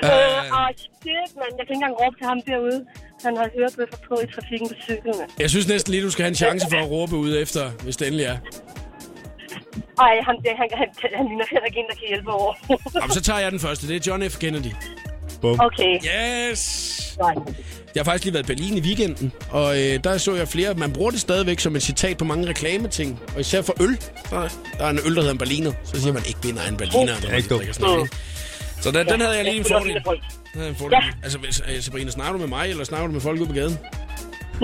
[0.04, 1.54] øh, og shit, mand.
[1.58, 2.86] Jeg kan ikke engang råbe til ham derude.
[3.26, 5.16] Han har hørebøffer på i trafikken på cyklen.
[5.40, 7.98] Jeg synes næsten lige, du skal have en chance for at råbe ud efter, hvis
[7.98, 8.38] det endelig er.
[10.00, 12.54] Ej, han, det, han, han, han ligner heller ikke en, der kan hjælpe over.
[12.96, 13.88] Jamen, så tager jeg den første.
[13.88, 14.38] Det er John F.
[14.40, 14.74] Kennedy.
[15.44, 15.60] Bum.
[15.68, 15.94] okay,
[16.50, 16.62] Yes!
[17.20, 17.34] nej.
[17.96, 20.74] Jeg har faktisk lige været i Berlin i weekenden, og øh, der så jeg flere.
[20.74, 23.10] Man bruger det stadigvæk som et citat på mange reklameting.
[23.36, 23.94] Og især for øl.
[24.30, 24.40] Der,
[24.78, 25.72] der er en øl, der hedder en Berliner.
[25.84, 27.14] Så siger man ikke binder en Berliner.
[27.22, 27.76] når man ikke dumt.
[27.76, 28.08] sådan?
[28.82, 29.94] Så den, den havde jeg lige en det fordel.
[30.54, 30.98] Den havde en fordel.
[31.24, 33.54] Altså, hvis, øh, Sabrina, snakker du med mig, eller snakker du med folk ude på
[33.54, 33.78] gaden?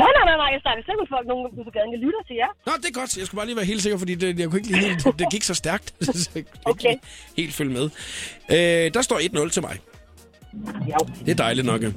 [0.02, 0.50] Nej, nej, nej, nej.
[0.56, 1.92] Jeg snakker selv med folk, nogen ude på gaden.
[1.96, 2.52] Jeg lytter til jer.
[2.68, 3.18] Nå, det er godt.
[3.18, 5.28] Jeg skulle bare lige være helt sikker, fordi det, jeg kunne ikke lige helt, det
[5.32, 5.94] gik så stærkt.
[6.24, 6.94] Så jeg Okay.
[7.38, 7.86] helt følge med.
[8.56, 9.78] Øh, der står 1-0 til mig.
[11.26, 11.82] Det er dejligt nok.
[11.82, 11.90] ja.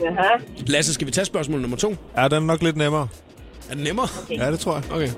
[0.00, 0.28] Jaha.
[0.66, 1.96] Lasse, skal vi tage spørgsmål nummer to?
[2.16, 3.08] Ja, den er nok lidt nemmere.
[3.70, 4.08] Er det nemmere?
[4.30, 4.84] Ja, det tror jeg.
[4.92, 5.08] Okay.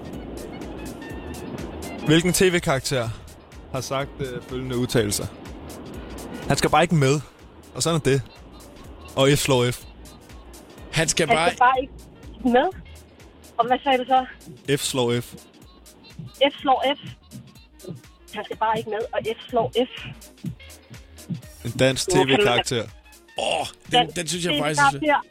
[2.07, 3.09] Hvilken tv-karakter
[3.73, 5.27] har sagt øh, følgende udtalelser?
[6.49, 7.21] Han skal bare ikke med.
[7.75, 8.23] Og sådan er det.
[9.17, 9.85] Og F slår F.
[10.93, 11.49] Han skal Han bare...
[11.51, 11.93] skal bare ikke
[12.45, 12.69] med.
[13.59, 14.27] Og hvad sagde du så?
[14.77, 15.35] F slår F.
[16.53, 17.01] F slår F.
[18.35, 20.07] Han skal bare ikke med, og F slår F.
[21.67, 22.85] En dansk tv-karakter.
[23.39, 24.83] Åh, oh, den, den synes jeg det, faktisk...
[24.93, 25.25] der bliver-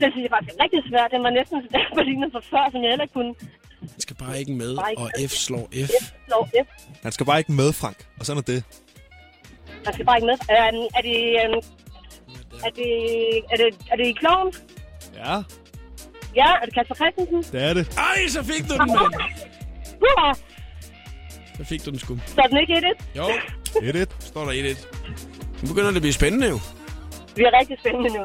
[0.00, 1.04] Den synes jeg faktisk er rigtig svær.
[1.14, 3.34] Den var næsten så der var lignet fra før, som jeg heller ikke kunne.
[3.80, 5.10] Han skal bare ikke med, Bare ikke og.
[5.30, 5.90] F slår F.
[6.02, 6.68] F slår F.
[7.02, 7.98] Han skal bare ikke med, Frank.
[8.18, 8.64] Og sådan er det.
[9.84, 10.36] Han skal bare ikke med.
[10.48, 11.18] Er, er det...
[11.44, 11.60] øhm,
[12.66, 12.90] Er det...
[13.52, 14.54] Er det, er det i kloven?
[15.14, 15.42] Ja,
[16.36, 17.52] Ja, er det Kasper Christensen?
[17.52, 17.98] det er det.
[17.98, 19.14] Ej, så fik du den, mand.
[20.02, 20.32] Ja,
[21.58, 22.18] Så fik du den sgu.
[22.26, 22.84] så er den ikke 1
[23.16, 24.04] Jo, 1-1.
[24.20, 24.86] står der 1-1.
[25.64, 26.60] Nu begynder det at blive spændende jo.
[27.36, 28.24] Vi er rigtig spændende nu.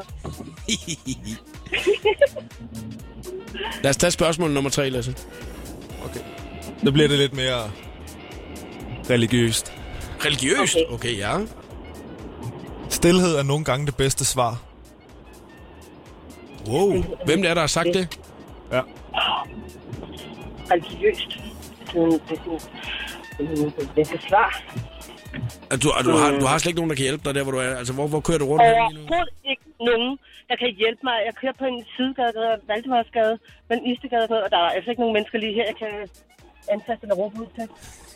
[3.82, 5.14] Lad os tage spørgsmål nummer 3, Lasse.
[6.04, 6.20] Okay.
[6.82, 7.70] Nu bliver det lidt mere
[9.10, 9.72] religiøst.
[10.24, 10.76] Religiøst?
[10.76, 10.94] Okay.
[10.94, 11.38] Okay, ja.
[12.88, 14.62] Stilhed er nogle gange det bedste svar.
[16.68, 17.02] Wow.
[17.24, 18.18] Hvem er der har sagt det?
[18.72, 18.80] Ja.
[20.70, 21.28] Religiøst.
[21.92, 24.62] Det er Det er svar.
[25.82, 27.60] Du, du, har, du har slet ikke nogen, der kan hjælpe dig der, hvor du
[27.66, 27.70] er.
[27.80, 28.70] Altså, hvor, hvor kører du rundt nu?
[28.70, 30.12] Overhovedet ikke nogen,
[30.50, 31.16] der kan hjælpe mig.
[31.28, 33.34] Jeg kører på en sidegade, der hedder Valdemarsgade,
[33.68, 35.92] med en Istegade og der er altså ikke nogen mennesker lige her, jeg kan
[36.74, 37.66] antaste eller råbe ud til.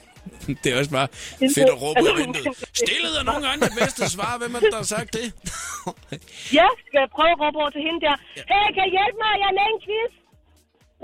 [0.62, 1.08] Det er også bare
[1.56, 2.56] fedt at råbe ud af vinduet.
[2.84, 4.30] Stillet er nogle gange det bedste svar.
[4.40, 5.26] Hvem er det, der har sagt det?
[6.58, 8.16] Ja, skal jeg prøve at råbe over til hende der.
[8.50, 9.32] Hey, kan I hjælpe mig?
[9.42, 10.12] Jeg er med en quiz.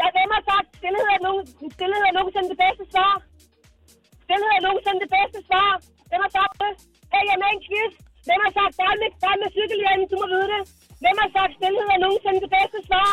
[0.01, 1.43] Jeg hvem har sagt, stillhed er, nogen,
[1.77, 3.15] stillhed er nogensinde det bedste svar.
[4.25, 5.71] Stillhed er nogensinde det bedste svar.
[6.11, 6.73] Hvem har sagt det?
[7.13, 7.93] Hey, jeg er med en quiz.
[8.29, 10.63] Hvem har sagt, bare med, bare med cykelhjelmen, du må vide det.
[11.03, 13.11] Hvem har sagt, stillhed er nogensinde det bedste svar?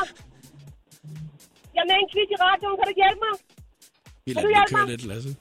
[1.75, 3.33] Jeg er med en quiz i radioen, kan du hjælpe mig?
[4.25, 4.91] Vi Kan du lader hjælpe køre mig?
[4.91, 5.31] lidt, Lasse.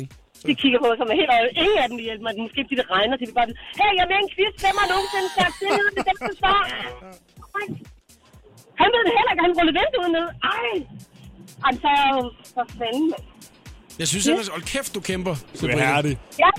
[0.00, 0.12] Ikke?
[0.48, 1.50] De kigger på os som er helt øje.
[1.64, 2.32] Ingen af dem vil hjælpe mig.
[2.44, 3.48] Måske fordi det regner, så de bare
[3.80, 4.52] Hey, jeg er med en quiz.
[4.64, 6.60] Hvem har nogensinde sagt, stillhed er det bedste svar?
[8.80, 9.44] Han ved det heller ikke.
[9.46, 10.26] Han rullede vinduet ned.
[10.56, 10.70] Ej.
[11.66, 12.22] Ej, så jeg jo
[12.54, 13.06] for fanden.
[13.12, 13.24] mand.
[13.98, 15.36] Jeg synes ellers, hold kæft, du kæmper.
[15.60, 16.18] Du er herdig.
[16.38, 16.50] Ja,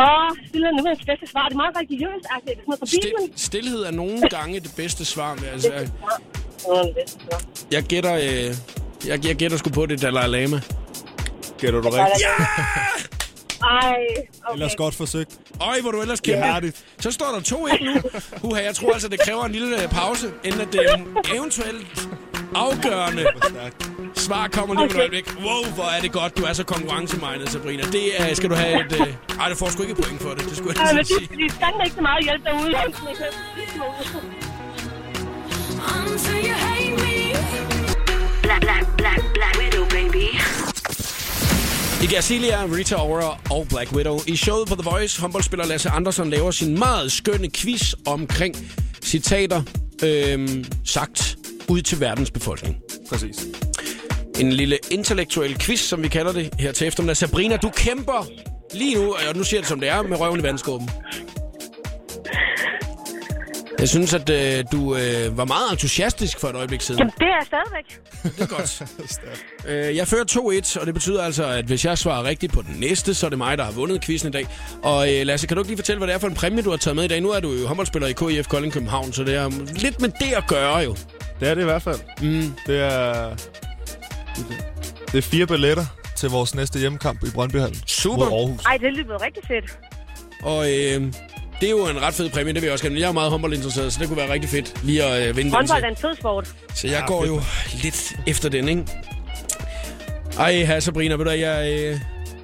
[0.00, 1.44] Åh, stillhed er nu det bedste svar.
[1.48, 2.26] Det er meget religiøst.
[2.30, 3.36] Altså, det er sådan noget fra Bibelen.
[3.36, 5.34] Stil, stilhed er nogle gange det bedste svar.
[5.34, 5.92] Men altså, det
[7.70, 8.14] jeg gætter...
[8.14, 8.54] Øh,
[9.06, 10.60] jeg, jeg gætter sgu på det Dalai Lama.
[11.58, 12.22] Gætter du rigtigt?
[12.22, 12.44] Ja!
[13.62, 13.96] Ej,
[14.44, 14.52] okay.
[14.54, 15.38] Ellers godt forsøgt.
[15.60, 16.44] Øj, hvor du ellers er kæmper.
[16.46, 16.84] herligt.
[17.00, 17.94] Så står der 2-1 nu.
[18.50, 20.80] Uha, jeg tror altså, det kræver en lille øh, pause, inden at det
[21.34, 22.08] eventuelt
[22.54, 23.24] afgørende
[24.14, 25.00] svar kommer lige om et Okay.
[25.00, 25.34] øjeblik.
[25.44, 27.82] Wow, hvor er det godt, du er så konkurrencemindet, Sabrina.
[27.82, 28.92] Det er, skal du have et...
[29.00, 29.14] Øh...
[29.40, 31.26] Ej, du får sgu ikke point for det, det skulle jeg Ej, men næsten de,
[31.26, 31.38] sige.
[31.48, 32.72] de skal ikke så meget hjælp derude.
[36.02, 37.36] Until you hate me.
[38.42, 40.24] Black, black, black, black widow, baby.
[42.02, 44.20] Iggy Azalea, Rita Ora og Black Widow.
[44.26, 48.56] I showet på The Voice, håndboldspiller Lasse Andersson laver sin meget skønne quiz omkring
[49.02, 49.62] citater
[50.04, 51.36] øhm, sagt
[51.68, 52.76] ud til verdens befolkning.
[53.08, 53.36] Præcis.
[54.40, 57.16] En lille intellektuel quiz, som vi kalder det her til eftermiddag.
[57.16, 58.26] Sabrina, du kæmper
[58.74, 60.90] lige nu, og nu siger jeg det som det er, med røven i vandskåben.
[63.78, 66.98] Jeg synes, at øh, du øh, var meget entusiastisk for et øjeblik siden.
[66.98, 68.00] Jamen, det er jeg stadigvæk.
[68.38, 68.82] Det er godt.
[69.88, 70.24] øh, jeg fører
[70.76, 73.30] 2-1, og det betyder altså, at hvis jeg svarer rigtigt på den næste, så er
[73.30, 74.46] det mig, der har vundet quizzen i dag.
[74.82, 76.70] Og øh, Lasse, kan du ikke lige fortælle, hvad det er for en præmie, du
[76.70, 77.20] har taget med i dag?
[77.20, 80.32] Nu er du jo håndboldspiller i KIF Kolding København, så det er lidt med det
[80.36, 80.96] at gøre jo.
[81.40, 81.98] Det er det i hvert fald.
[82.22, 82.54] Mm.
[82.66, 83.36] Det er...
[85.12, 85.84] Det er fire billetter
[86.16, 87.76] til vores næste hjemmekamp i Brøndbyhallen.
[87.86, 88.16] Super.
[88.16, 88.64] Mod Aarhus.
[88.64, 89.78] Ej, det lyder rigtig fedt.
[90.42, 91.12] Og øh,
[91.60, 93.00] det er jo en ret fed præmie, det vil jeg også gerne.
[93.00, 95.56] Jeg er meget håndboldinteresseret, så det kunne være rigtig fedt lige at øh, vinde den.
[95.56, 95.84] Håndbold til.
[95.84, 96.48] er en fed sport.
[96.74, 97.32] Så jeg Ja, går fedt.
[97.32, 97.40] jo
[97.82, 98.84] lidt efter den, ikke?
[100.38, 102.00] Ej, her Sabrina, ved du, jeg, øh,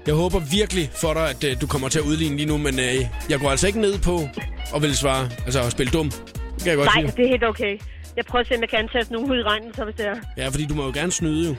[0.06, 2.78] jeg håber virkelig for dig, at øh, du kommer til at udligne lige nu, men
[2.78, 2.94] øh,
[3.30, 4.28] jeg går altså ikke ned på
[4.74, 6.10] at vil svare, altså at spille dum.
[6.10, 7.12] Det kan jeg godt Nej, sige.
[7.16, 7.78] det er helt okay.
[8.18, 10.06] Jeg prøver at se, om jeg kan antaste nogen ud i regnen, så hvis det
[10.06, 10.16] er.
[10.36, 11.54] Ja, fordi du må jo gerne snyde jo.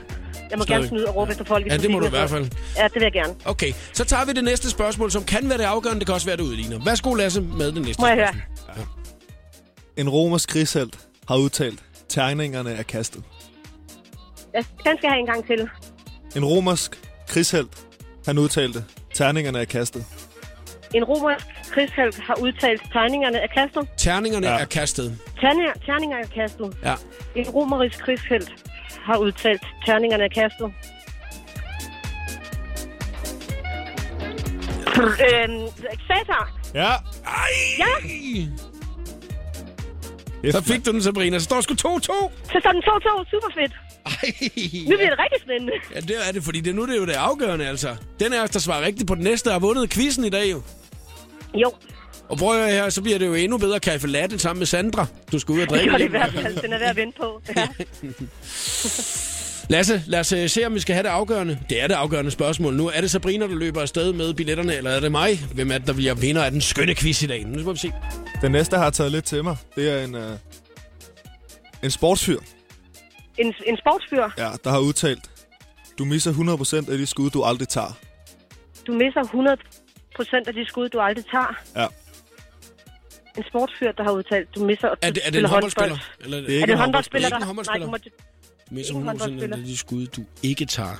[0.50, 0.68] Jeg må Stadig.
[0.68, 2.50] gerne snyde og råbe efter folk i Ja, det må du i hvert fald.
[2.76, 3.34] Ja, det vil jeg gerne.
[3.44, 6.00] Okay, så tager vi det næste spørgsmål, som kan være det afgørende.
[6.00, 6.84] Det kan også være, det udligner.
[6.84, 8.34] Værsgo, Lasse, med det næste Må jeg høre?
[8.56, 8.86] spørgsmål.
[9.96, 13.22] En romersk krigshelt har udtalt, tegningerne er kastet.
[14.54, 14.66] Ja, den
[14.98, 15.68] skal jeg have en gang til.
[16.36, 17.86] En romersk krigshelt,
[18.26, 20.04] han udtalte, terningerne er kastet.
[20.94, 23.88] En romersk krigshelt har udtalt tegningerne er kastet.
[23.98, 24.58] Terningerne Ja.
[24.58, 25.18] er kastet.
[25.40, 26.76] Terninger, terninger er kastet.
[26.84, 26.94] Ja.
[27.34, 28.52] En romersk krigshelt
[29.04, 30.72] har udtalt terningerne er kastet.
[35.00, 35.68] Øhm,
[36.06, 36.52] Cæsar.
[36.74, 36.90] Ja.
[37.26, 37.52] Ej!
[40.44, 40.50] Ja.
[40.50, 41.38] Så fik du den, Sabrina.
[41.38, 41.76] Så står sgu 2-2.
[42.44, 43.30] Så står den 2-2.
[43.30, 43.72] Super fedt.
[44.06, 44.12] Ej.
[44.90, 45.72] Nu bliver det rigtig spændende.
[45.94, 47.96] Ja, det er det, fordi det, nu er det jo det afgørende, altså.
[48.20, 50.62] Den er der svarer rigtigt på den næste, har vundet quizzen i dag jo.
[51.54, 51.72] Jo,
[52.28, 55.06] Og prøv at her, så bliver det jo endnu bedre kaffe latte sammen med Sandra.
[55.32, 56.10] Du skal ud og drikke gør det i hjem.
[56.10, 56.62] hvert fald.
[56.62, 57.42] Den er ved at vente på.
[57.56, 57.66] Ja.
[59.68, 61.58] Lasse, lad os øh, se, om vi skal have det afgørende.
[61.68, 62.74] Det er det afgørende spørgsmål.
[62.74, 65.38] Nu er det Sabrina, der løber afsted med billetterne, eller er det mig?
[65.54, 67.44] Hvem er det, der bliver vinder af den skønne quiz i dag?
[67.46, 67.92] Nu skal vi se.
[68.42, 69.56] Den næste har jeg taget lidt til mig.
[69.76, 70.30] Det er en, øh,
[71.82, 72.38] en sportsfyr,
[73.38, 74.22] En, en sportsfyr.
[74.38, 75.30] ja, der har udtalt,
[75.98, 76.32] du misser
[76.86, 77.98] 100% af de skud, du aldrig tager.
[78.86, 79.56] Du misser 100
[80.16, 81.54] procent af de skud, du aldrig tager.
[81.76, 81.86] Ja.
[83.38, 84.88] En sportsfyr, der har udtalt, du misser...
[84.88, 85.96] Er det, er det en spiller håndboldspiller?
[85.96, 86.24] håndbold.
[86.24, 87.46] Eller, Det er Er det en håndboldspiller, Det er der...
[87.50, 87.96] ikke en Nej, du, må,
[88.68, 89.56] Du misser en 100% håndboldspiller.
[89.56, 90.96] af de skud, du ikke tager.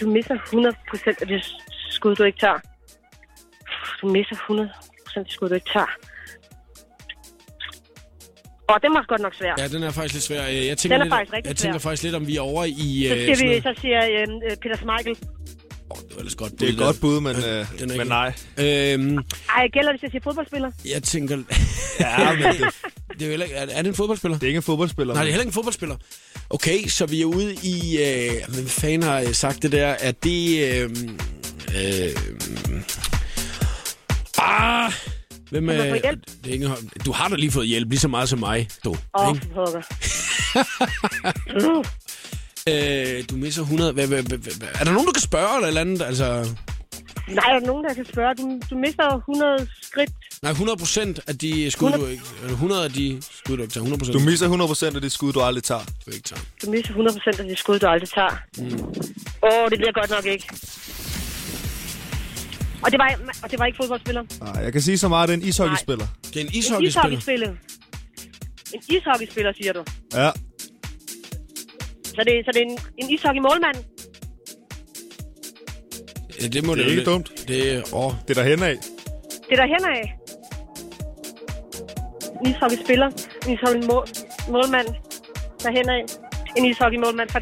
[0.00, 1.42] du misser 100 procent af de
[1.90, 2.58] skud, du ikke tager.
[4.02, 4.70] Du misser 100
[5.04, 5.86] procent af de skud, du ikke tager.
[8.68, 9.60] Og det var godt nok svært.
[9.60, 10.42] Ja, den er faktisk lidt svær.
[10.42, 11.88] Jeg tænker Den er lidt, faktisk rigtig Jeg tænker svær.
[11.90, 13.06] faktisk lidt, om vi er over i...
[13.08, 14.00] Så øh, siger, vi, så siger
[14.50, 15.16] øh, Peter Smeichel.
[15.90, 17.96] Åh, det var ellers godt Det er et bud, godt bud, men, øh, den er
[17.96, 18.34] men nej.
[18.58, 19.18] Øhm,
[19.56, 20.70] Ej, gælder det, hvis jeg siger fodboldspiller?
[20.84, 21.38] jeg tænker...
[22.00, 22.60] Ja, men det,
[23.12, 24.38] det er, jo heller, ikke- er, er det en fodboldspiller?
[24.38, 25.14] det er ikke en fodboldspiller.
[25.14, 25.96] Nej, det er heller ikke en fodboldspiller.
[26.50, 27.98] Okay, så vi er ude i...
[27.98, 29.86] Øh, hvem fanden har øh, sagt det der?
[29.86, 30.72] Er det...
[30.74, 30.90] Øh,
[31.76, 32.12] øh,
[34.38, 34.92] ah,
[35.50, 35.94] hvem Kan man er...
[35.94, 36.20] få hjælp?
[36.44, 36.70] Det er ikke,
[37.04, 38.96] du har da lige fået hjælp, lige så meget som mig, du.
[39.18, 39.46] Åh, oh, ikke?
[42.68, 43.92] Øh, du misser 100...
[43.92, 46.02] Hvad, hvad, hvad, hvad, er der nogen, du kan spørge eller et eller andet?
[46.02, 46.24] Altså,
[47.28, 48.34] Nej, er der nogen, der kan spørge?
[48.34, 50.10] Du, du mister 100 skridt.
[50.42, 52.22] nej, 100 procent af de skud, du ikke...
[52.40, 53.82] eller 100 af de skud, du ikke tager.
[53.84, 54.14] 100 procent.
[54.18, 55.84] Du misser 100% af de skud, du aldrig tager.
[56.06, 56.42] du ikke tager.
[56.64, 58.34] Du mister 100 procent af de skud, du aldrig tager.
[58.60, 58.72] Åh, mm.
[59.42, 60.46] oh, det bliver godt nok ikke.
[62.84, 63.08] Og det var,
[63.42, 64.22] og det var ikke fodboldspiller.
[64.40, 66.06] Nej, jeg kan sige så meget, at det er en ishockeyspiller.
[66.24, 66.88] Det er en En ishockeyspiller.
[66.88, 67.50] ishockeyspiller.
[68.74, 69.84] En ishockeyspiller, siger du.
[70.14, 70.30] Ja,
[72.16, 73.76] Så det, så det er en, en ishockey-målmand.
[76.40, 77.28] Ja, det må Det er jo ikke dumt.
[77.48, 77.82] Det er...
[77.94, 78.76] Åh, det er der hen af.
[79.48, 80.02] Det er der hen af.
[82.40, 83.08] En ishockeyspiller.
[83.46, 84.88] En ishockey-målmand.
[85.62, 86.02] Der hen af.
[86.56, 87.40] En ishockey-målmand fra...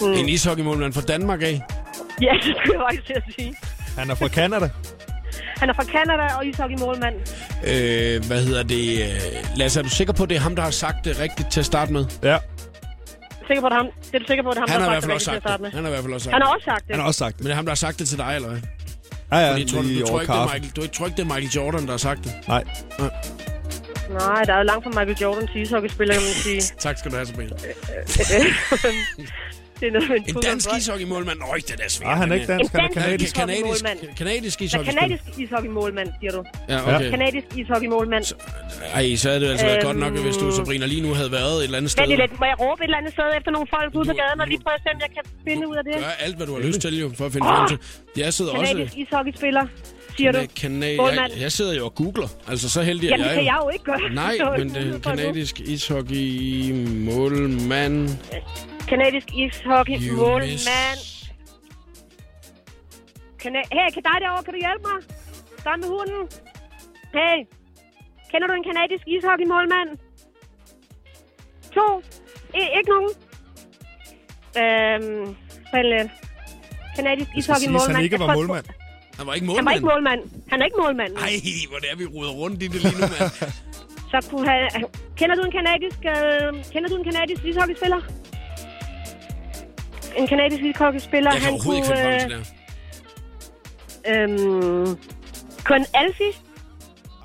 [0.00, 0.12] Hmm.
[0.12, 1.60] en ishockeymålmand fra Danmark af.
[2.22, 3.54] Ja, det skulle jeg faktisk til at sige.
[3.98, 4.68] Han er fra Canada.
[5.56, 7.14] Han er fra Canada og ishockey-målmand.
[7.70, 9.02] Øh, hvad hedder det?
[9.02, 11.50] øh, Lasse, er du sikker på, at det er ham, der har sagt det rigtigt
[11.52, 12.04] til at starte med?
[12.22, 12.36] Ja,
[13.46, 15.00] Sikker på, at ham, det er du sikker på, at ham, Han der har har
[15.00, 15.48] sagt sagt det det.
[15.48, 15.70] starte med?
[15.70, 16.46] Han har i hvert fald også sagt Han det.
[16.48, 16.90] har også sagt det.
[16.94, 17.44] han har også sagt Men det.
[17.46, 18.58] det er ham, der har sagt det til dig, eller hvad?
[19.32, 20.44] Ja, ja, Fordi jeg tror, du, du, tror ikke, det er.
[20.54, 22.32] Michael, du tror ikke, det er Michael Jordan, der har sagt det?
[22.48, 22.64] Nej,
[24.10, 26.60] Nej, der er jo langt fra Michael Jordan til ishockeyspiller, kan man sige.
[26.86, 27.56] Tak skal du have, Sabrina.
[29.80, 31.38] det er noget med en, En dansk ishockeymålmand.
[31.52, 32.10] Øj, det er svært.
[32.10, 32.58] ah, han er den ikke her.
[32.58, 33.36] dansk, han er En dansk kanadisk.
[34.16, 34.96] Kanadisk, ishockeymålmand.
[35.00, 36.40] kanadisk kanadisk ishockeymålmand, siger du.
[36.68, 37.10] Ja, okay.
[37.10, 38.24] Kanadisk ishockeymålmand.
[38.94, 39.86] Ej, så havde det altså været Øhm.
[39.88, 42.06] godt nok, hvis du, Sabrina, lige nu havde været et eller andet sted.
[42.06, 42.32] Lige lidt.
[42.40, 44.60] Må jeg råbe et eller andet sted efter nogle folk ude på gaden, og lige
[44.64, 45.94] prøve at se, om jeg kan finde ud af det?
[46.06, 47.78] Gør alt, hvad du har lyst til, jo, for at finde frem til.
[48.22, 48.66] Jeg sidder også...
[48.72, 49.64] Kanadisk ishockeyspiller,
[50.16, 50.38] siger du.
[50.56, 50.96] Kanad...
[50.96, 51.32] Målmand.
[51.32, 52.28] Jeg, jeg sidder jo og googler.
[52.48, 53.52] Altså, så heldig er Jamen, det jeg kan jo.
[53.52, 54.10] jeg jo ikke gøre.
[54.14, 54.98] Nej, men det er nu.
[54.98, 56.72] kanadisk ishockey
[57.10, 58.08] målmand.
[58.88, 61.00] Kanadisk ishockey You målmand.
[63.42, 64.98] Kana- hey, kan dig derovre, kan du hjælpe mig?
[65.64, 66.22] Der med hunden.
[67.18, 67.36] Hey,
[68.30, 69.90] kender du en kanadisk ishockey målmand?
[71.74, 71.86] To.
[72.60, 73.10] I- ikke nogen.
[74.62, 75.26] Øhm,
[75.72, 76.10] vent lidt.
[76.96, 77.94] Kanadisk Det skal ishockey siges, målmand.
[77.96, 78.64] han ikke var målmand.
[79.18, 79.76] Han var ikke Han var målmand.
[79.76, 80.20] ikke målmand.
[80.50, 81.12] Han er ikke målmand.
[81.16, 81.32] Ej,
[81.70, 83.30] hvor det er, vi ruder rundt i det lige nu, mand.
[84.12, 84.84] Så kunne han...
[85.16, 85.98] Kender du en kanadisk...
[86.14, 88.00] Øh, kender du en kanadisk ishockeyspiller?
[90.16, 92.20] En kanadisk ishockeyspiller, Jeg kan han overhovedet ikke kunne...
[92.20, 92.46] finde frem til det
[94.06, 94.86] her.
[94.86, 94.98] Øhm,
[95.64, 96.32] Kun Alfie?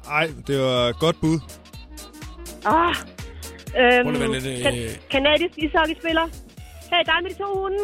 [0.05, 1.39] Nej, det var et godt bud.
[2.65, 2.95] Ah.
[3.79, 4.13] Øhm,
[4.63, 4.89] kan, øh.
[5.11, 6.25] kanadisk ishockeyspiller.
[6.91, 7.83] Hey, dig med de to hunde.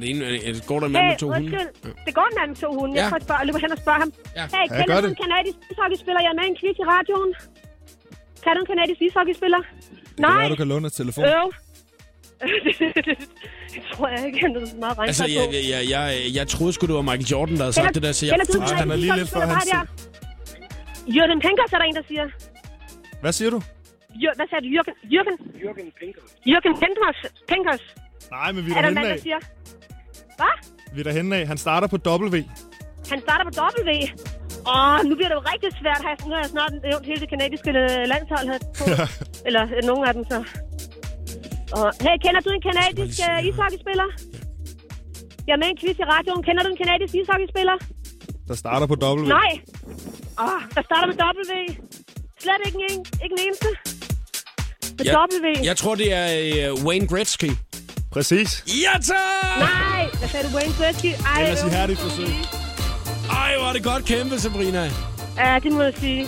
[0.00, 1.50] Det ene, er- er- går der en mand Hey, med to hunde?
[1.58, 1.64] Ja.
[2.06, 2.92] Det går en mand med to hunde.
[2.96, 3.08] Jeg Ja.
[3.10, 4.10] prøver at spørge, løber hen og spørge ham.
[4.38, 4.44] Ja.
[4.54, 5.12] Hey, Ja, kender gør du det.
[5.14, 6.20] en kanadisk ishockeyspiller?
[6.24, 7.30] Jeg er med i en quiz i radioen.
[8.44, 9.60] Kan du en kanadisk ishockeyspiller?
[10.16, 10.30] Det Nej.
[10.30, 11.24] kan være, du kan låne et telefon.
[11.36, 11.46] Øv.
[13.74, 16.44] det tror jeg ikke, han er så meget Altså, regnskab jeg, jeg, jeg, jeg, jeg
[16.54, 18.90] troede sgu, det var Michael Jordan, der havde sagt det der, så jeg kender han
[18.90, 19.68] er lige lidt for hans?
[21.16, 22.24] Jørgen Pinkers er der en, der siger.
[23.20, 23.60] Hvad siger du?
[24.22, 24.70] Jør, hvad sagde du?
[24.76, 24.94] Jørgen?
[25.14, 25.36] Jørgen?
[25.64, 26.30] Jørgen Pinkers.
[26.52, 27.18] Jørgen Pinkers.
[27.50, 27.84] Pinkers.
[28.30, 29.20] Nej, men vi Er er der en der mand, hen der af.
[29.28, 29.38] siger?
[30.38, 30.54] Hvad?
[30.94, 31.46] Vi er derhenne af.
[31.46, 32.36] Han starter på W.
[33.12, 33.90] Han starter på W.
[34.74, 36.14] Åh, nu bliver det jo rigtig svært her.
[36.28, 37.70] Nu har jeg snart nævnt hele det kanadiske
[38.12, 38.84] landshold her på.
[39.48, 40.38] Eller øh, nogle af dem, så.
[41.76, 44.08] Og, hey, kender du en kanadisk uh, ishockeyspiller?
[45.46, 46.42] Jeg er med i en quiz i radioen.
[46.48, 47.76] Kender du en kanadisk ishockeyspiller?
[48.48, 49.22] Der starter på W.
[49.38, 49.52] Nej.
[50.46, 51.50] Åh, der starter med W.
[52.44, 53.68] Slet ikke en, ikke en eneste.
[54.98, 55.12] Med Ja.
[55.44, 55.46] W.
[55.70, 56.26] Jeg tror, det er
[56.70, 57.50] øh, Wayne Gretzky.
[58.16, 58.64] Præcis.
[58.66, 59.16] Ja, tak!
[59.58, 61.06] Nej, hvad sagde du, Wayne Gretzky?
[61.06, 62.26] Ej, Ellers ihærdigt forsøg.
[63.30, 64.90] Ej, hvor er det godt kæmpet, Sabrina.
[65.38, 66.22] Ja, det må jeg sige.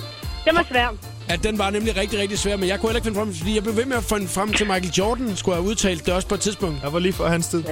[0.44, 0.94] Det var svært.
[1.28, 3.54] At den var nemlig rigtig, rigtig svær, men jeg kunne heller ikke finde frem, fordi
[3.54, 6.28] jeg blev ved med at finde frem til Michael Jordan, skulle have udtalt det også
[6.28, 6.82] på et tidspunkt.
[6.82, 7.64] Jeg var lige for hans tid.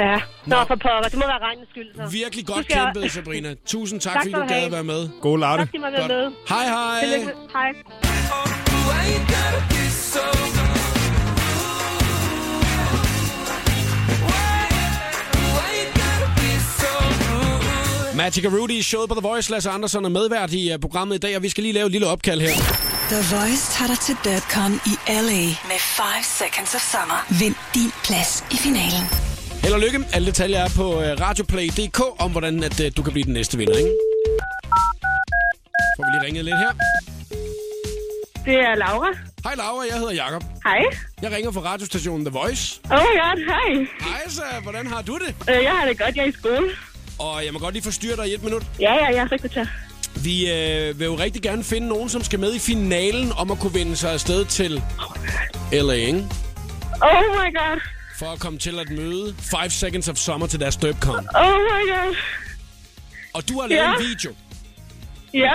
[0.00, 1.08] Ja, Nå, for pokker.
[1.10, 2.02] Det må være regnens skyld, så.
[2.12, 3.54] Virkelig Du godt skal- kæmpet, Sabrina.
[3.66, 5.08] Tusind tak, Tak fordi du du gad at være med.
[5.20, 5.58] God latte.
[5.62, 6.32] Tak, fordi man være med.
[6.48, 7.00] Hej, hej.
[7.52, 7.72] Hej.
[18.18, 19.50] Magic og Rudy, showet på The Voice.
[19.50, 21.92] Lasse Andersen er medvært i uh, programmet i dag, og vi skal lige lave et
[21.92, 22.48] lille opkald her.
[23.14, 27.18] The Voice tager dig til Dirtcon i LA med 5 Seconds of Summer.
[27.40, 29.04] Vind din plads i finalen.
[29.62, 29.98] Held og lykke.
[30.12, 33.58] Alle detaljer er på uh, radioplay.dk om, hvordan at, uh, du kan blive den næste
[33.58, 33.90] vinder, ikke?
[35.96, 36.72] Får vi lige ringet lidt her.
[38.44, 39.10] Det er Laura.
[39.44, 40.42] Hej Laura, jeg hedder Jakob.
[40.64, 40.82] Hej.
[41.22, 42.80] Jeg ringer fra radiostationen The Voice.
[42.84, 43.70] Oh my god, hej.
[44.10, 45.34] Hej så, hvordan har du det?
[45.50, 46.70] Øh, jeg har det godt, jeg er i skole.
[47.18, 48.62] Og jeg må godt lige forstyrre dig i et minut.
[48.80, 49.64] Ja, ja, jeg er sekretær.
[50.24, 53.58] Vi øh, vil jo rigtig gerne finde nogen, som skal med i finalen om at
[53.58, 54.82] kunne vinde sig afsted til
[55.72, 56.18] LA, ikke?
[57.02, 57.80] Oh my god.
[58.18, 61.14] For at komme til at møde 5 Seconds of Summer til deres Derpcon.
[61.14, 62.16] Oh my god.
[63.34, 63.94] Og du har lavet Ja.
[63.96, 64.34] en video.
[65.34, 65.52] Ja,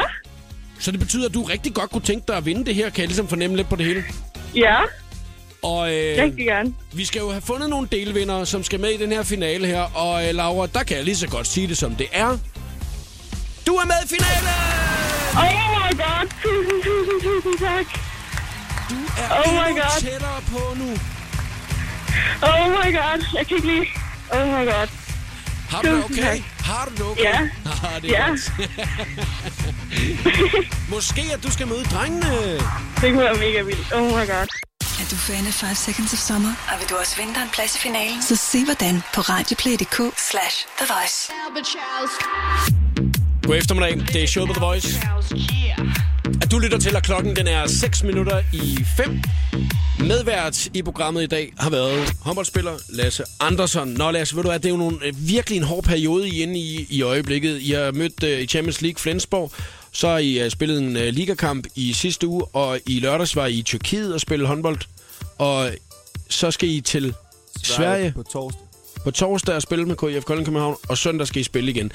[0.79, 2.89] Så det betyder, at du rigtig godt kunne tænke dig at vinde det her.
[2.89, 4.03] Kan jeg ligesom fornemme lidt på det hele?
[4.55, 4.77] ja,
[5.63, 6.73] Og øh, rigtig gerne.
[6.93, 9.81] vi skal jo have fundet nogle delvindere, som skal med i den her finale her.
[9.81, 12.37] Og øh, Laura, der kan jeg lige så godt sige det, som det er.
[13.67, 14.53] Du er med i finalen!
[15.37, 16.27] Oh my god.
[16.43, 17.85] Tusind, tusind, tusind tak.
[18.89, 20.01] Du er Oh my God.
[20.01, 20.89] tættere på nu.
[22.41, 23.25] Oh my god.
[23.37, 23.85] Jeg kan ikke lide.
[24.33, 24.87] Oh my god.
[25.69, 26.15] Har du det okay?
[26.21, 26.39] tak.
[26.59, 27.23] Har du det okay?
[27.23, 27.39] Ja.
[27.95, 28.35] Ah, det er Ja.
[30.95, 32.53] Måske at du skal møde drengene.
[33.01, 33.93] Det kunne være mega vildt.
[33.95, 34.47] Oh my god.
[35.03, 36.53] Er du fan af 5 Seconds of Summer?
[36.73, 38.21] Og vil du også vinde dig en plads i finalen?
[38.21, 39.97] Så se hvordan på radioplay.dk
[40.29, 41.17] slash The Voice.
[43.43, 43.93] God eftermiddag.
[44.13, 44.87] Det er showet på The Voice.
[46.41, 49.21] At du lytter til, at klokken den er 6 minutter i 5.
[49.99, 53.87] Medvært i programmet i dag har været håndboldspiller Lasse Andersson.
[53.87, 56.39] Nå Lasse, ved du hvad, det er jo nogle, øh, virkelig en hård periode, I
[56.39, 57.61] er inde i, i øjeblikket.
[57.61, 59.51] I har mødt uh, i Champions League Flensborg,
[59.93, 63.45] så har I uh, spillet en uh, ligakamp i sidste uge, og i lørdags var
[63.45, 64.77] I i Tyrkiet og spille håndbold.
[65.37, 65.69] Og
[66.29, 67.13] så skal I til
[67.63, 68.61] Sverige På torsdag.
[69.03, 71.91] på torsdag og spille med KIF Kolding København, og søndag skal I spille igen.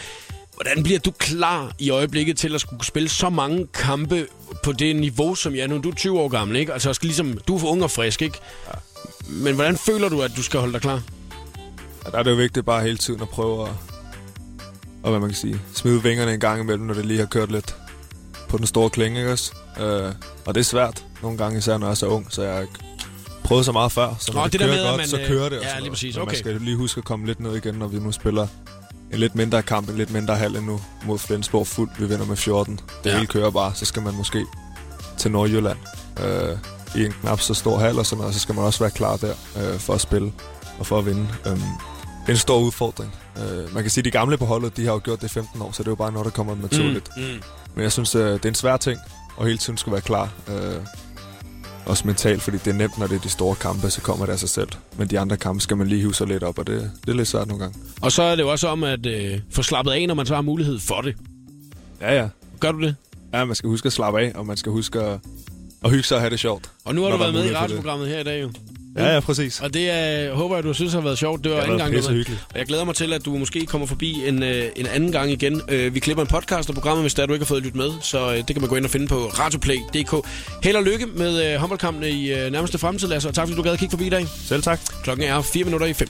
[0.54, 4.26] Hvordan bliver du klar i øjeblikket til at skulle spille så mange kampe
[4.64, 5.78] på det niveau, som jeg er nu?
[5.78, 6.72] Du er 20 år gammel, ikke?
[6.72, 8.38] Altså, skal ligesom, du er for ung og frisk, ikke?
[9.28, 11.02] Men hvordan føler du, at du skal holde dig klar?
[12.04, 13.72] Ja, der er det jo vigtigt bare hele tiden at prøve at,
[15.02, 17.52] og hvad man kan sige, smide vingerne en gang imellem, når det lige har kørt
[17.52, 17.76] lidt
[18.48, 19.52] på den store klinge, ikke også?
[19.80, 20.12] Øh,
[20.46, 22.66] og det er svært nogle gange, især når jeg er så ung, så jeg
[23.44, 24.14] prøvet så meget før.
[24.18, 25.58] Så når Nå, det, det kører med, godt, man, så øh, kører det.
[25.58, 26.26] og ja, lige præcis, okay.
[26.26, 28.46] man skal lige huske at komme lidt ned igen, når vi nu spiller
[29.12, 31.90] en lidt mindre kamp, en lidt mindre halv end nu mod Flensborg fuld.
[31.98, 32.80] Vi vinder med 14.
[33.04, 33.14] Det Ja.
[33.14, 33.72] hele kører bare.
[33.74, 34.44] Så skal man måske
[35.18, 35.78] til Nordjylland
[36.24, 36.56] øh,
[36.96, 38.34] i en knap så stor hal og sådan noget.
[38.34, 40.32] Så skal man også være klar der øh, for at spille
[40.78, 41.28] og for at vinde.
[41.46, 41.60] Øhm,
[42.28, 43.14] en stor udfordring.
[43.36, 45.30] Øh, man kan sige, at de gamle på holdet, de har jo gjort det i
[45.30, 47.08] 15 år, så det er jo bare noget, der kommer naturligt.
[47.16, 47.42] Mm, mm.
[47.78, 49.00] Men jeg synes, øh, det er en svær ting,
[49.36, 50.32] og hele tiden skal være klar.
[50.48, 50.74] Øh,
[51.86, 54.32] også mentalt, fordi det er nemt, når det er de store kampe, så kommer det
[54.32, 54.68] af sig selv.
[54.96, 57.16] Men de andre kampe skal man lige hive sig lidt op, og det, det er
[57.16, 57.78] lidt svært nogle gange.
[58.00, 60.34] Og så er det jo også om at øh, få slappet af, når man så
[60.34, 61.16] har mulighed for det.
[62.00, 62.28] Ja, ja.
[62.60, 62.96] Gør du det?
[63.34, 65.20] Ja, man skal huske at slappe af, og man skal huske at,
[65.84, 66.70] at hygge sig og have det sjovt.
[66.84, 68.50] Og nu har du været med i radioprogrammet her i dag jo.
[68.98, 69.60] Ja, ja, præcis.
[69.60, 71.44] Og det er, håber jeg, du synes har været sjovt.
[71.44, 72.46] Det var Det anden gang, pisse hyggeligt.
[72.52, 75.30] Og jeg glæder mig til, at du måske kommer forbi en, øh, en anden gang
[75.30, 75.62] igen.
[75.68, 77.90] Øh, vi klipper en podcast af programmet, hvis der du ikke har fået lyttet med.
[78.02, 80.26] Så øh, det kan man gå ind og finde på radioplay.dk.
[80.64, 83.28] Held og lykke med øh, håndboldkampene i øh, nærmeste fremtid, Lasse.
[83.28, 84.26] Og tak fordi du gad at kigge forbi i dag.
[84.44, 84.80] Selv tak.
[85.02, 86.08] Klokken er 4 minutter i 5.